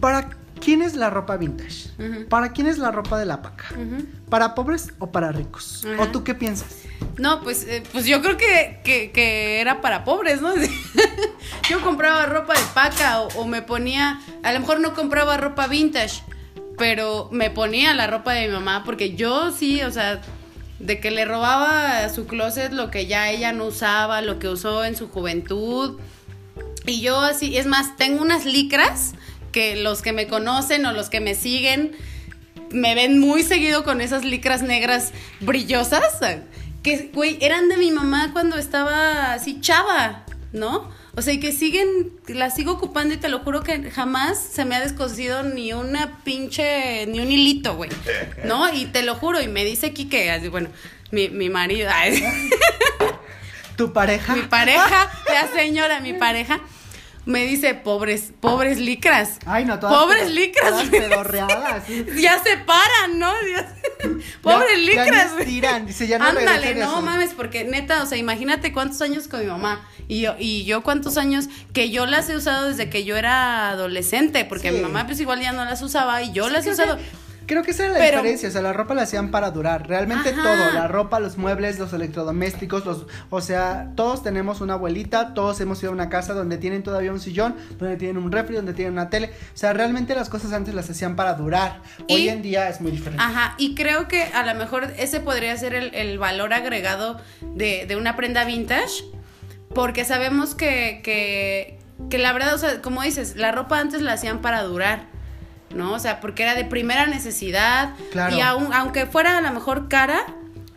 [0.00, 1.90] ¿para quién es la ropa vintage?
[2.28, 3.66] ¿Para quién es la ropa de la paca?
[4.28, 5.86] ¿Para pobres o para ricos?
[5.98, 6.76] ¿O tú qué piensas?
[7.18, 10.54] No, pues, eh, pues yo creo que, que, era para pobres, ¿no?
[11.70, 16.22] yo compraba ropa de paca o, me ponía, a lo mejor no compraba ropa vintage,
[16.78, 20.20] pero me ponía la ropa de mi mamá porque yo sí, o sea,
[20.78, 24.48] de que le robaba a su closet lo que ya ella no usaba, lo que
[24.48, 25.98] usó en su juventud.
[26.86, 29.12] Y yo así, es más, tengo unas licras
[29.52, 31.92] que los que me conocen o los que me siguen
[32.70, 36.04] me ven muy seguido con esas licras negras brillosas
[36.82, 40.90] que, güey, eran de mi mamá cuando estaba así chava, ¿no?
[41.16, 44.64] O sea, y que siguen, la sigo ocupando y te lo juro que jamás se
[44.64, 47.90] me ha descosido ni una pinche, ni un hilito, güey,
[48.44, 48.72] ¿no?
[48.72, 50.70] Y te lo juro, y me dice Kike, así, bueno,
[51.10, 51.90] mi, mi marido,
[53.76, 54.36] ¿Tu pareja?
[54.36, 56.60] Mi pareja, la señora, mi pareja
[57.26, 59.38] me dice, pobres, pobres licras.
[59.46, 60.70] Ay, no, todas Pobres licras.
[60.90, 61.84] Todas
[62.16, 63.32] ya se paran, ¿no?
[64.42, 65.32] pobres licras.
[65.38, 69.28] Ya tiran, dice, ya no Ándale, no mames, porque neta, o sea, imagínate cuántos años
[69.28, 69.86] con mi mamá.
[70.08, 73.70] Y yo, y yo cuántos años que yo las he usado desde que yo era
[73.70, 76.98] adolescente, porque mi mamá pues igual ya no las usaba y yo las he usado.
[77.50, 80.30] Creo que esa era la diferencia, o sea, la ropa la hacían para durar, realmente
[80.30, 85.60] todo, la ropa, los muebles, los electrodomésticos, los, o sea, todos tenemos una abuelita, todos
[85.60, 88.72] hemos ido a una casa donde tienen todavía un sillón, donde tienen un refri, donde
[88.72, 92.40] tienen una tele, o sea, realmente las cosas antes las hacían para durar, hoy en
[92.40, 93.20] día es muy diferente.
[93.20, 97.96] Ajá, y creo que a lo mejor ese podría ser el, valor agregado de, de,
[97.96, 99.02] una prenda vintage,
[99.74, 101.80] porque sabemos que, que,
[102.10, 105.09] que la verdad, o sea, como dices, la ropa antes la hacían para durar.
[105.74, 105.92] ¿No?
[105.92, 107.94] O sea, porque era de primera necesidad.
[108.12, 108.36] Claro.
[108.36, 110.24] Y aunque fuera a lo mejor cara,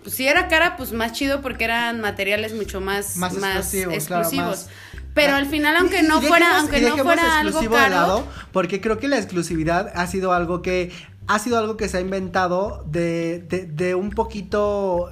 [0.03, 3.33] pues si era cara, pues más chido porque eran materiales mucho más, más,
[3.73, 4.67] exclusivos.
[5.13, 9.17] pero al final, aunque no fuera, aunque no fuera algo caro, porque creo que la
[9.17, 10.91] exclusividad ha sido algo que
[11.27, 15.09] ha sido algo que se ha inventado de, de, de un poquito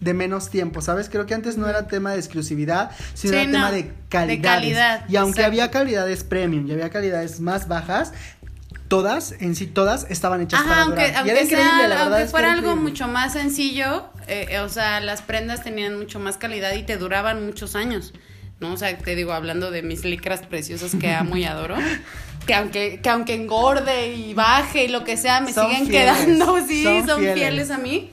[0.00, 1.08] de menos tiempo, ¿sabes?
[1.08, 5.04] Creo que antes no era tema de exclusividad, sino era tema de calidad.
[5.08, 8.12] Y aunque había calidades premium y había calidades más bajas,
[8.88, 11.16] todas, en sí todas, estaban hechas para aunque, durar.
[11.18, 16.18] Aunque, sea, aunque fuera algo mucho más sencillo, eh, o sea, las prendas tenían mucho
[16.18, 18.12] más calidad y te duraban muchos años.
[18.60, 18.72] ¿no?
[18.72, 21.76] O sea, te digo, hablando de mis licras preciosas que amo y adoro,
[22.46, 26.84] que aunque, que aunque engorde y baje y lo que sea, me siguen quedando, sí,
[27.06, 27.70] son, fieles.
[27.70, 28.10] a mí.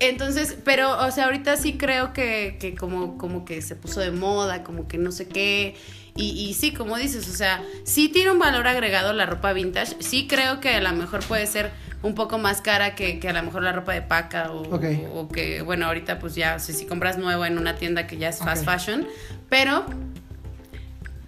[0.00, 4.10] Entonces, pero, o sea, ahorita sí creo que, que como, como que se puso de
[4.10, 5.76] moda, como que no sé qué,
[6.16, 9.96] y, y, sí, como dices, o sea, sí tiene un valor agregado la ropa vintage.
[9.98, 13.32] Sí creo que a lo mejor puede ser un poco más cara que, que a
[13.32, 16.86] lo mejor la ropa de paca o, o, que, bueno, ahorita pues ya, o si
[16.86, 19.06] compras nuevo en una tienda que ya es fast fashion,
[19.48, 19.84] pero...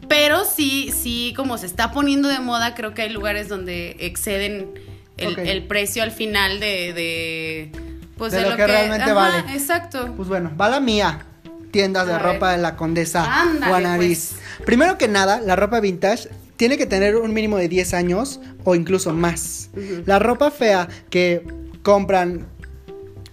[0.09, 4.71] Pero sí, sí, como se está poniendo de moda, creo que hay lugares donde exceden
[5.17, 7.73] el, el precio al final de, de
[8.17, 9.39] pues de, lo, que, realmente vale.
[9.53, 10.15] Exacto.
[10.17, 11.27] Pues bueno, va la mía
[11.71, 14.35] tiendas de ropa de la condesa Juanariz.
[14.57, 14.67] Pues.
[14.67, 18.75] Primero que nada, la ropa vintage tiene que tener un mínimo de 10 años o
[18.75, 19.71] incluso más.
[20.07, 21.47] La ropa fea que
[21.83, 22.47] compran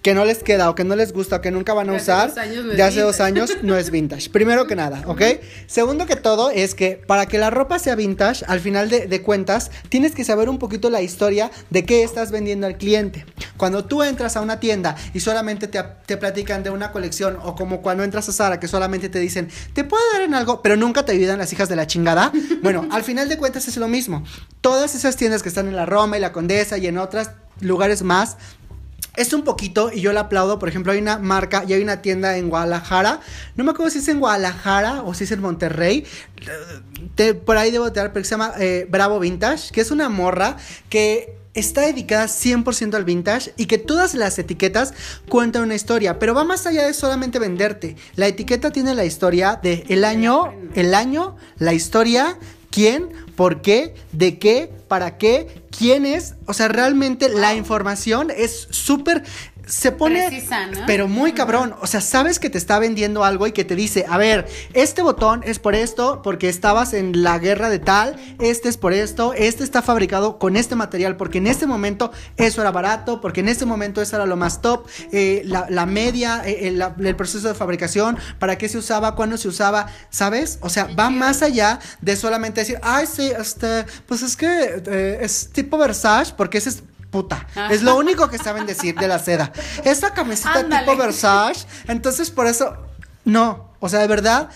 [0.04, 2.30] que no les queda o que no les gusta o que nunca van a usar
[2.34, 4.28] de hace dos años no es vintage.
[4.28, 5.22] Primero que nada, ¿ok?
[5.66, 9.70] Segundo que todo es que para que la ropa sea vintage, al final de, cuentas,
[9.88, 13.24] tienes que saber un poquito la historia de qué estás vendiendo al cliente.
[13.56, 17.54] Cuando tú entras a una tienda y solamente te, te platican de una colección o
[17.54, 20.76] como cuando entras a Sara que solamente te dicen, te puedo dar en algo, pero
[20.76, 22.30] nunca te ayudan las hijas de la chingada.
[22.62, 24.24] Bueno, al final de cuentas es lo mismo.
[24.62, 27.28] Todas esas tiendas que están en la Roma y la Condesa y en otros
[27.60, 28.36] lugares más
[29.16, 32.02] es un poquito, y yo le aplaudo, por ejemplo, hay una marca y hay una
[32.02, 33.20] tienda en Guadalajara,
[33.54, 36.04] no me acuerdo si es en Guadalajara o si es en Monterrey,
[37.44, 40.56] por ahí debo tener, pero se llama eh, Bravo Vintage, que es una morra
[40.88, 44.92] que está dedicada 100% al vintage y que todas las etiquetas
[45.28, 47.96] cuentan una historia, pero va más allá de solamente venderte.
[48.16, 52.38] La etiqueta tiene la historia de el año, el año, la historia,
[52.70, 56.34] quién, por qué, de qué, para qué, quién es.
[56.46, 59.24] O sea, realmente la información es súper
[59.66, 60.80] se pone Precisa, ¿no?
[60.86, 64.04] pero muy cabrón, o sea, sabes que te está vendiendo algo y que te dice,
[64.08, 68.68] a ver, este botón es por esto, porque estabas en la guerra de tal, este
[68.68, 72.70] es por esto, este está fabricado con este material, porque en este momento eso era
[72.70, 76.68] barato, porque en este momento eso era lo más top, eh, la, la, media, eh,
[76.68, 80.58] el, la, el, proceso de fabricación, para qué se usaba, cuándo se usaba, ¿sabes?
[80.60, 85.18] O sea, va más allá de solamente decir, ay, sí, este, pues es que eh,
[85.20, 86.82] es tipo Versace, porque ese es
[87.14, 87.46] puta.
[87.54, 87.68] Ah.
[87.70, 89.52] Es lo único que saben decir de la seda.
[89.84, 90.84] Esta camiseta Ándale.
[90.84, 92.76] tipo Versace, entonces por eso,
[93.24, 94.50] no, o sea, de verdad,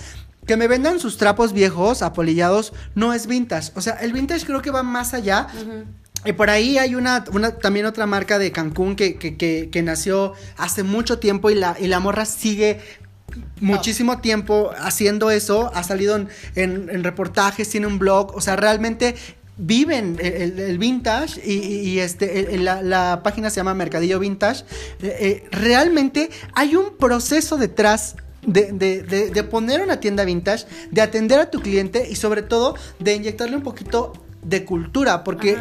[0.45, 3.71] que me vendan sus trapos viejos, apolillados, no es vintage.
[3.77, 5.47] O sea, el vintage creo que va más allá.
[5.55, 5.85] Uh -huh.
[6.25, 9.83] Y por ahí hay una, una, también otra marca de Cancún que, que, que, que
[9.85, 12.81] nació hace mucho tiempo y la, y la morra sigue
[13.61, 14.19] muchísimo oh.
[14.19, 19.15] tiempo haciendo eso, ha salido en, en, en, reportajes, tiene un blog, o sea, realmente
[19.59, 24.65] viven el, el vintage y, y este el, la, la, página se llama Mercadillo Vintage.
[25.03, 30.67] Eh, eh, realmente hay un proceso detrás de, de, de, de, poner una tienda vintage,
[30.91, 35.53] de atender a tu cliente y sobre todo de inyectarle un poquito de cultura, porque
[35.53, 35.59] eh,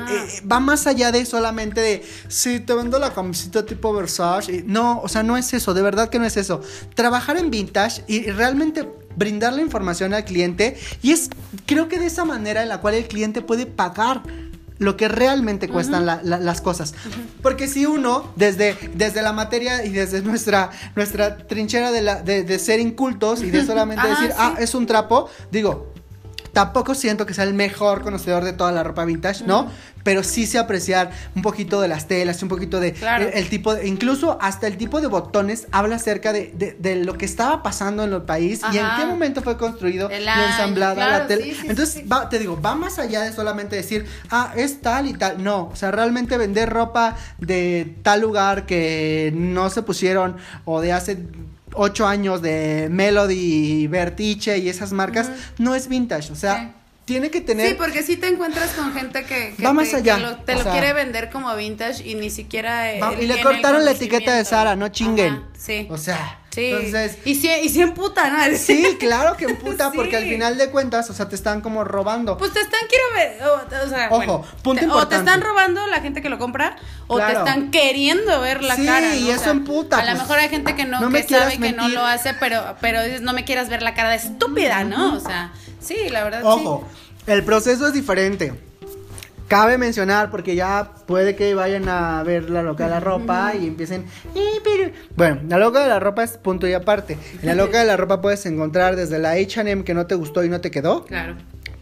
[0.50, 4.64] va más allá de solamente de si sí, te vendo la camiseta tipo Versace.
[4.66, 6.62] No, o sea, no es eso, de verdad que no es eso.
[6.94, 8.88] Trabajar en vintage y realmente
[9.18, 11.30] brindar la información al cliente y es
[11.66, 14.24] creo que de esa manera en la cual el cliente puede pagar
[14.80, 16.22] lo que realmente cuestan uh -huh.
[16.24, 16.92] la, la, las cosas.
[16.92, 17.42] Uh -huh.
[17.42, 22.44] Porque si uno, desde, desde la materia y desde nuestra, nuestra trinchera de, la, de,
[22.44, 24.36] de ser incultos y de solamente decir, sí.
[24.38, 25.92] ah, es un trapo, digo,
[26.58, 29.62] tampoco siento que sea el mejor conocedor de toda la ropa vintage, ¿no?
[29.62, 29.72] Uh -huh.
[30.04, 33.26] Pero sí sé apreciar un poquito de las telas, un poquito de claro.
[33.26, 36.96] el, el, tipo, de, incluso hasta el tipo de botones habla acerca de, de, de,
[36.96, 38.74] lo que estaba pasando en el país Ajá.
[38.74, 41.44] y en qué momento fue construido y ensamblada claro, la tela.
[41.44, 42.08] Sí, sí, Entonces, sí.
[42.08, 45.44] Va, te digo, va más allá de solamente decir, ah, es tal y tal.
[45.44, 50.92] No, o sea, realmente vender ropa de tal lugar que no se pusieron o de
[50.92, 51.18] hace
[51.74, 55.54] ocho años de Melody, Vertiche y esas marcas, uh -huh.
[55.60, 56.32] no es vintage.
[56.32, 56.68] O sea, sí.
[57.06, 57.70] tiene que tener.
[57.70, 60.16] Sí, porque si sí te encuentras con gente que, que va más te, allá.
[60.16, 62.86] Que lo, te lo sea, quiere vender como vintage y ni siquiera.
[63.02, 65.34] Va, y le cortaron la etiqueta de Sara, no chinguen.
[65.34, 65.88] Ajá, sí.
[65.90, 66.40] O sea.
[66.58, 66.72] Sí.
[66.74, 68.58] Entonces, y si, y si emputa, ¿no?
[68.58, 69.96] Sí, claro que emputa, sí.
[69.96, 72.36] porque al final de cuentas, o sea, te están como robando.
[72.36, 75.06] Pues te están, quiero ver, o, o sea, Ojo, bueno, punto te, importante.
[75.06, 77.32] O te están robando la gente que lo compra, o claro.
[77.32, 79.10] te están queriendo ver la sí, cara.
[79.10, 79.16] ¿no?
[79.18, 79.98] y eso o sea, emputa.
[79.98, 81.76] A pues, lo mejor hay gente que no, no que sabe mentir.
[81.76, 84.84] que no lo hace, pero, pero dices, no me quieras ver la cara de estúpida,
[84.84, 85.14] ¿no?
[85.14, 86.42] O sea, sí, la verdad.
[86.44, 86.88] Ojo,
[87.24, 87.32] sí.
[87.34, 88.67] el proceso es diferente.
[89.48, 93.68] Cabe mencionar, porque ya puede que vayan a ver la loca de la ropa y
[93.68, 94.06] empiecen.
[94.36, 94.92] Eh, pero...
[95.16, 97.18] Bueno, la loca de la ropa es punto y aparte.
[97.42, 100.44] En la loca de la ropa puedes encontrar desde la HM que no te gustó
[100.44, 101.06] y no te quedó.
[101.06, 101.36] Claro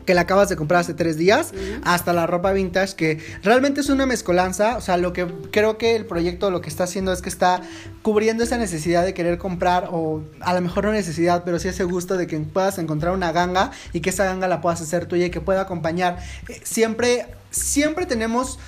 [0.06, 1.82] que la acabas de comprar hace tres días, uh -huh.
[1.84, 4.78] hasta la ropa vintage, que realmente es una mezcolanza.
[4.78, 7.62] O sea, lo que creo que el proyecto lo que está haciendo es que está
[8.02, 11.84] cubriendo esa necesidad de querer comprar, o a lo mejor no necesidad, pero sí ese
[11.84, 15.26] gusto de que puedas encontrar una ganga y que esa ganga la puedas hacer tuya
[15.26, 16.20] y que pueda acompañar.
[16.50, 17.26] Eh, siempre,
[17.56, 18.60] siempre tenemos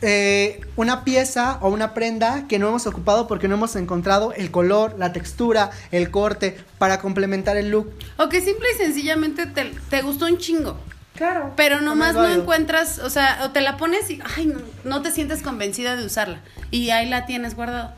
[0.00, 4.50] eh, una pieza o una prenda que no hemos ocupado porque no hemos encontrado el
[4.50, 7.90] color, la textura, el corte para complementar el look.
[8.16, 10.78] O que simple y sencillamente te, te gustó un chingo.
[11.16, 11.52] Claro.
[11.56, 15.10] Pero nomás no encuentras, o sea, o te la pones y, ay, no, no te
[15.10, 16.40] sientes convencida de usarla.
[16.70, 17.96] Y ahí la tienes guardada.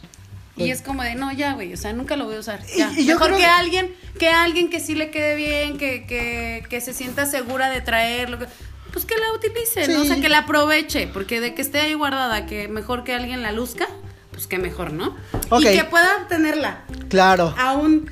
[0.56, 2.60] Y pues es como de, no, ya, güey, o sea, nunca lo voy a usar.
[2.76, 2.90] Ya.
[2.96, 6.64] Y, y Mejor que, que, alguien, que alguien que sí le quede bien, que, que,
[6.70, 8.38] que se sienta segura de traerlo.
[8.92, 9.92] Pues que la utilice, sí.
[9.92, 10.02] ¿no?
[10.02, 13.42] O sea, que la aproveche, porque de que esté ahí guardada, que mejor que alguien
[13.42, 13.86] la luzca,
[14.32, 15.16] pues que mejor, ¿no?
[15.48, 15.74] Okay.
[15.74, 16.84] Y que pueda obtenerla.
[17.08, 17.54] Claro.
[17.58, 18.10] A un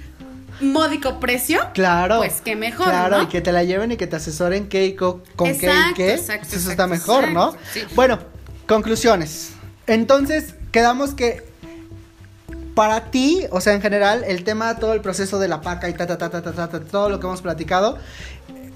[0.60, 1.60] módico precio.
[1.74, 2.18] Claro.
[2.18, 3.22] Pues que mejor, Claro, ¿no?
[3.24, 5.94] y que te la lleven y que te asesoren qué y con exacto, qué y
[5.94, 6.14] qué.
[6.14, 7.54] Exacto, Eso exacto, está mejor, ¿no?
[7.72, 7.82] Sí.
[7.94, 8.18] Bueno,
[8.66, 9.52] conclusiones.
[9.86, 11.48] Entonces, quedamos que
[12.74, 15.94] para ti, o sea, en general, el tema, todo el proceso de la paca y
[15.94, 17.98] ta, ta, ta, ta, ta, ta, ta todo lo que hemos platicado,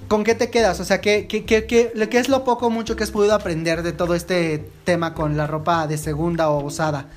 [0.07, 0.79] ¿con qué te quedas?
[0.79, 3.91] O sea, ¿qué, qué, qué, es lo poco o mucho que has podido aprender de
[3.91, 7.07] todo este tema con la ropa de segunda o usada?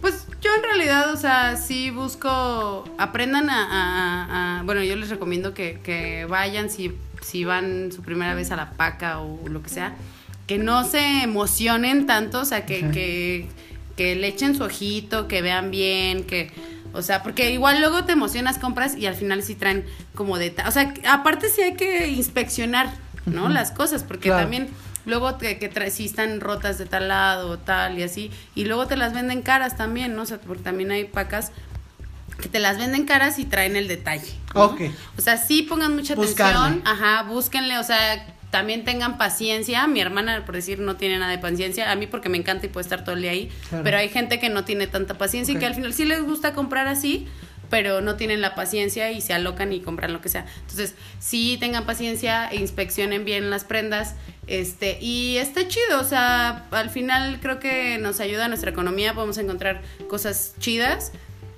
[0.00, 5.10] Pues yo en realidad, o sea, sí busco, aprendan a, a, a bueno, yo les
[5.10, 9.62] recomiendo que, que vayan si, si van su primera vez a la paca o lo
[9.62, 9.94] que sea,
[10.46, 13.48] que no se emocionen tanto, o sea, que, que,
[13.96, 16.50] que le echen su ojito, que vean bien, que...
[16.92, 19.84] O sea, porque igual luego te emocionas, compras y al final sí traen
[20.14, 20.54] como de...
[20.66, 22.92] O sea, aparte sí hay que inspeccionar,
[23.26, 23.44] ¿no?
[23.44, 23.52] Uh -huh.
[23.52, 24.42] Las cosas, porque claro.
[24.42, 24.68] también
[25.06, 28.96] luego que, que si están rotas de tal lado, tal y así, y luego te
[28.96, 30.22] las venden caras también, ¿no?
[30.22, 31.52] O sea, porque también hay pacas
[32.40, 34.34] que te las venden caras y traen el detalle.
[34.54, 34.82] Ok.
[35.16, 39.86] O sea, sí pongan mucha atención, ajá, búsquenle, o sea, también tengan paciencia.
[39.86, 41.90] Mi hermana, por decir, no tiene nada de paciencia.
[41.90, 43.50] A mí porque me encanta y puedo estar todo el día ahí.
[43.82, 46.52] Pero hay gente que no tiene tanta paciencia y que al final sí les gusta
[46.52, 47.26] comprar así,
[47.70, 50.44] pero no tienen la paciencia y se alocan y compran lo que sea.
[50.60, 54.16] Entonces, sí tengan paciencia, e inspeccionen bien las prendas.
[54.46, 59.14] Este, y está chido, o sea, al final creo que nos ayuda a nuestra economía,
[59.14, 61.12] podemos encontrar cosas chidas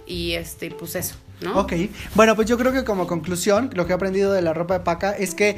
[0.06, 1.16] y este, pues eso.
[1.40, 1.58] ¿No?
[1.58, 1.72] Ok,
[2.14, 4.84] bueno, pues yo creo que como conclusión, lo que he aprendido de la ropa de
[4.84, 5.56] paca es que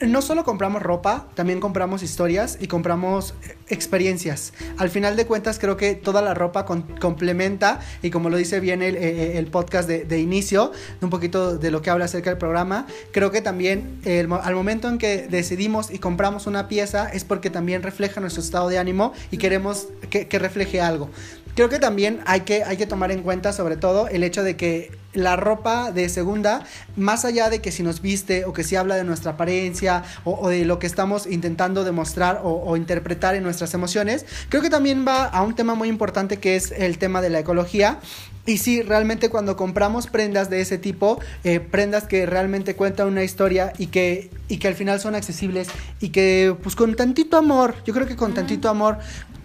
[0.00, 4.52] no solo compramos ropa, también compramos historias y compramos eh, experiencias.
[4.76, 8.82] Al final de cuentas, creo que toda la ropa complementa, y como lo dice bien
[8.82, 12.38] el, eh, el podcast de, de, inicio, un poquito de lo que habla acerca del
[12.38, 17.50] programa, creo que también al momento en que decidimos y compramos una pieza es porque
[17.50, 21.10] también refleja nuestro estado de ánimo y queremos que, que refleje algo.
[21.54, 24.56] Creo que también hay que, hay que tomar en cuenta sobre todo el hecho de
[24.56, 26.64] que la ropa de segunda,
[26.96, 30.48] más allá de que si nos viste o que si habla de nuestra apariencia o,
[30.48, 35.24] de lo que estamos intentando demostrar o, interpretar en nuestras emociones, creo que también va
[35.24, 37.98] a un tema muy importante que es el tema de la ecología.
[38.46, 43.24] Y sí, realmente cuando compramos prendas de ese tipo, eh, prendas que realmente cuentan una
[43.24, 47.74] historia y que, y que al final son accesibles y que pues con tantito amor,
[47.86, 48.98] yo creo que con tantito amor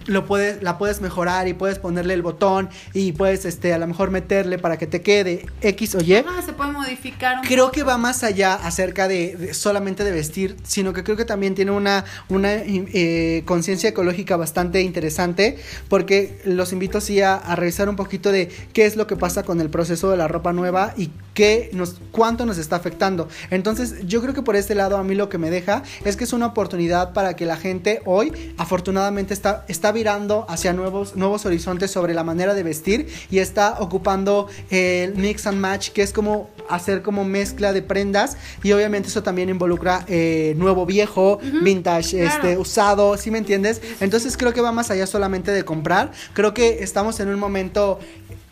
[0.10, 3.88] lo puedes, la puedes mejorar y puedes ponerle el botón y puedes este, a lo
[3.88, 6.16] mejor meterle para que te quede X o Y.
[6.16, 7.42] Ah, se puede modificar.
[7.48, 11.56] creo que va más allá acerca de, solamente de vestir, sino que creo que también
[11.56, 15.58] tiene una, una eh, conciencia ecológica bastante interesante
[15.88, 19.44] porque los invito sí a, a, revisar un poquito de qué es lo que pasa
[19.44, 21.12] con el proceso de la ropa nueva y
[21.74, 23.28] nos, cuánto nos está afectando.
[23.50, 26.24] Entonces yo creo que por este lado a mí lo que me deja es que
[26.24, 31.46] es una oportunidad para que la gente hoy afortunadamente está, está virando hacia nuevos, nuevos
[31.46, 36.12] horizontes sobre la manera de vestir y está ocupando el mix and match, que es
[36.12, 38.38] como hacer como mezcla de prendas.
[38.64, 43.82] Y obviamente eso también involucra eh, nuevo viejo, vintage, este, usado, ¿sí me entiendes?
[44.00, 48.00] Entonces creo que va más allá solamente de comprar, creo que estamos en un momento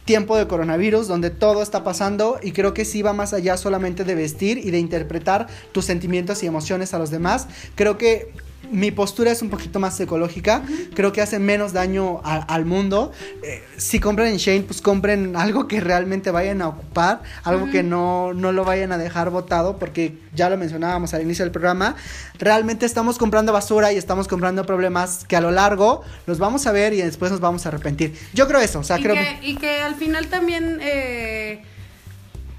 [0.07, 4.03] tiempo de coronavirus donde todo está pasando y creo que sí va más allá solamente
[4.05, 7.47] de vestir y de interpretar tus sentimientos y emociones a los demás.
[7.75, 8.31] Creo que
[8.71, 10.61] mi postura es un poquito más ecológica.
[10.93, 13.11] Creo que hace menos daño al mundo.
[13.43, 17.83] Eh, si compran en Shane, pues compren algo que realmente vayan a ocupar, algo que
[17.83, 21.95] no, no lo vayan a dejar botado, porque ya lo mencionábamos al inicio del programa.
[22.39, 26.71] Realmente estamos comprando basura y estamos comprando problemas que a lo largo los vamos a
[26.71, 28.17] ver y después nos vamos a arrepentir.
[28.33, 28.79] Yo creo eso.
[28.79, 30.79] O sea, y creo que, Y que al final también.
[30.81, 31.61] Eh,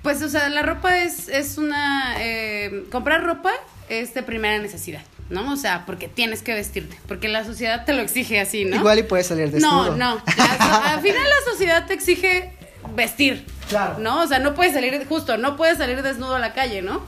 [0.03, 2.15] pues, o sea, la ropa es, es una.
[2.19, 3.53] Eh, comprar ropa
[3.89, 5.03] es de primera necesidad.
[5.31, 5.53] ¿No?
[5.53, 8.77] O sea, porque tienes que vestirte, porque la sociedad te lo exige así, ¿no?
[8.77, 9.97] Igual y puedes salir desnudo.
[9.97, 12.53] No, no, al final la sociedad te exige
[12.95, 13.99] vestir, claro.
[13.99, 14.23] ¿no?
[14.23, 17.03] O sea, no puedes salir, justo, no puedes salir desnudo a la calle, ¿no?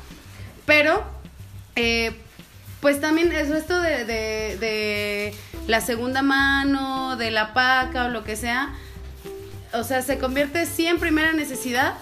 [0.66, 1.04] Pero,
[1.76, 2.12] eh,
[2.80, 5.34] pues también eso, esto de, de, de
[5.66, 8.74] la segunda mano, de la paca o lo que sea,
[9.72, 11.94] o sea, se convierte sí en primera necesidad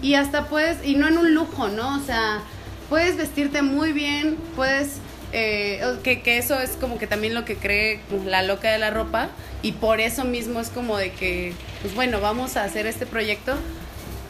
[0.00, 1.96] y hasta puedes, y no en un lujo, ¿no?
[1.96, 2.40] O sea,
[2.88, 4.98] puedes vestirte muy bien, puedes
[5.32, 8.90] eh, que, que, eso es como que también lo que cree la loca de la
[8.90, 9.28] ropa
[9.62, 13.56] y por eso mismo es como de que, pues bueno, vamos a hacer este proyecto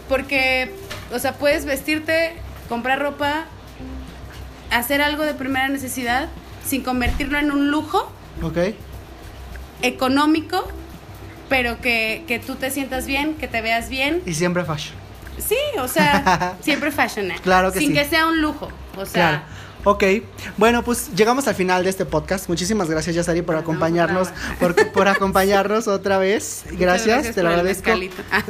[0.09, 0.71] porque,
[1.13, 2.35] o sea, puedes vestirte,
[2.69, 3.45] comprar ropa,
[4.71, 6.29] hacer algo de primera necesidad
[6.65, 8.11] sin convertirlo en un lujo.
[8.43, 8.59] Ok.
[9.83, 10.69] Económico,
[11.49, 14.23] pero que, que tú te sientas bien, que te veas bien.
[14.27, 14.95] Y siempre fashion.
[15.39, 17.31] Sí, o sea, siempre fashion.
[17.43, 17.95] Claro que sin sí.
[17.95, 18.69] que sea un lujo.
[18.97, 19.45] O sea.
[19.85, 20.05] Ok,
[20.59, 22.49] bueno, pues llegamos al final de este podcast.
[22.49, 24.29] Muchísimas gracias, Yasari, por acompañarnos,
[24.61, 26.65] por, por, acompañarnos otra vez.
[26.73, 27.91] Gracias, te lo agradezco.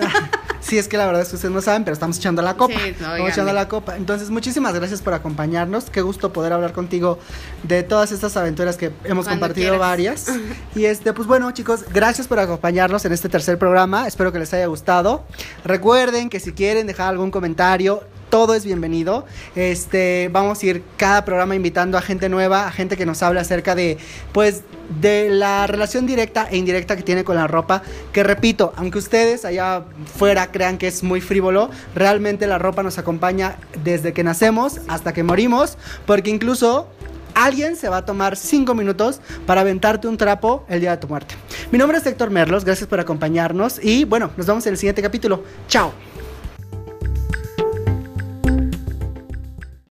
[0.60, 2.74] sí, es que la verdad es que ustedes no saben, pero estamos echando la copa.
[2.74, 3.96] Sí, estamos echando la copa.
[3.96, 5.88] Entonces, muchísimas gracias por acompañarnos.
[5.88, 7.18] Qué gusto poder hablar contigo
[7.62, 10.26] de todas estas aventuras que hemos compartido varias.
[10.74, 14.06] Y este, pues bueno, chicos, gracias por acompañarnos en este tercer programa.
[14.06, 15.24] Espero que les haya gustado.
[15.64, 18.02] Recuerden que si quieren dejar algún comentario,
[18.32, 19.26] todo es bienvenido.
[19.56, 23.40] Este, vamos a ir cada programa invitando a gente nueva, a gente que nos hable
[23.40, 23.98] acerca de,
[24.32, 24.62] pues,
[25.02, 27.82] de la relación directa e indirecta que tiene con la ropa.
[28.10, 29.84] Que repito, aunque ustedes allá
[30.16, 35.12] fuera crean que es muy frívolo, realmente la ropa nos acompaña desde que nacemos hasta
[35.12, 35.76] que morimos,
[36.06, 36.88] porque incluso
[37.34, 41.06] alguien se va a tomar cinco minutos para aventarte un trapo el día de tu
[41.06, 41.34] muerte.
[41.70, 45.02] Mi nombre es Héctor Merlos, gracias por acompañarnos y bueno, nos vemos en el siguiente
[45.02, 45.44] capítulo.
[45.68, 45.92] Chao.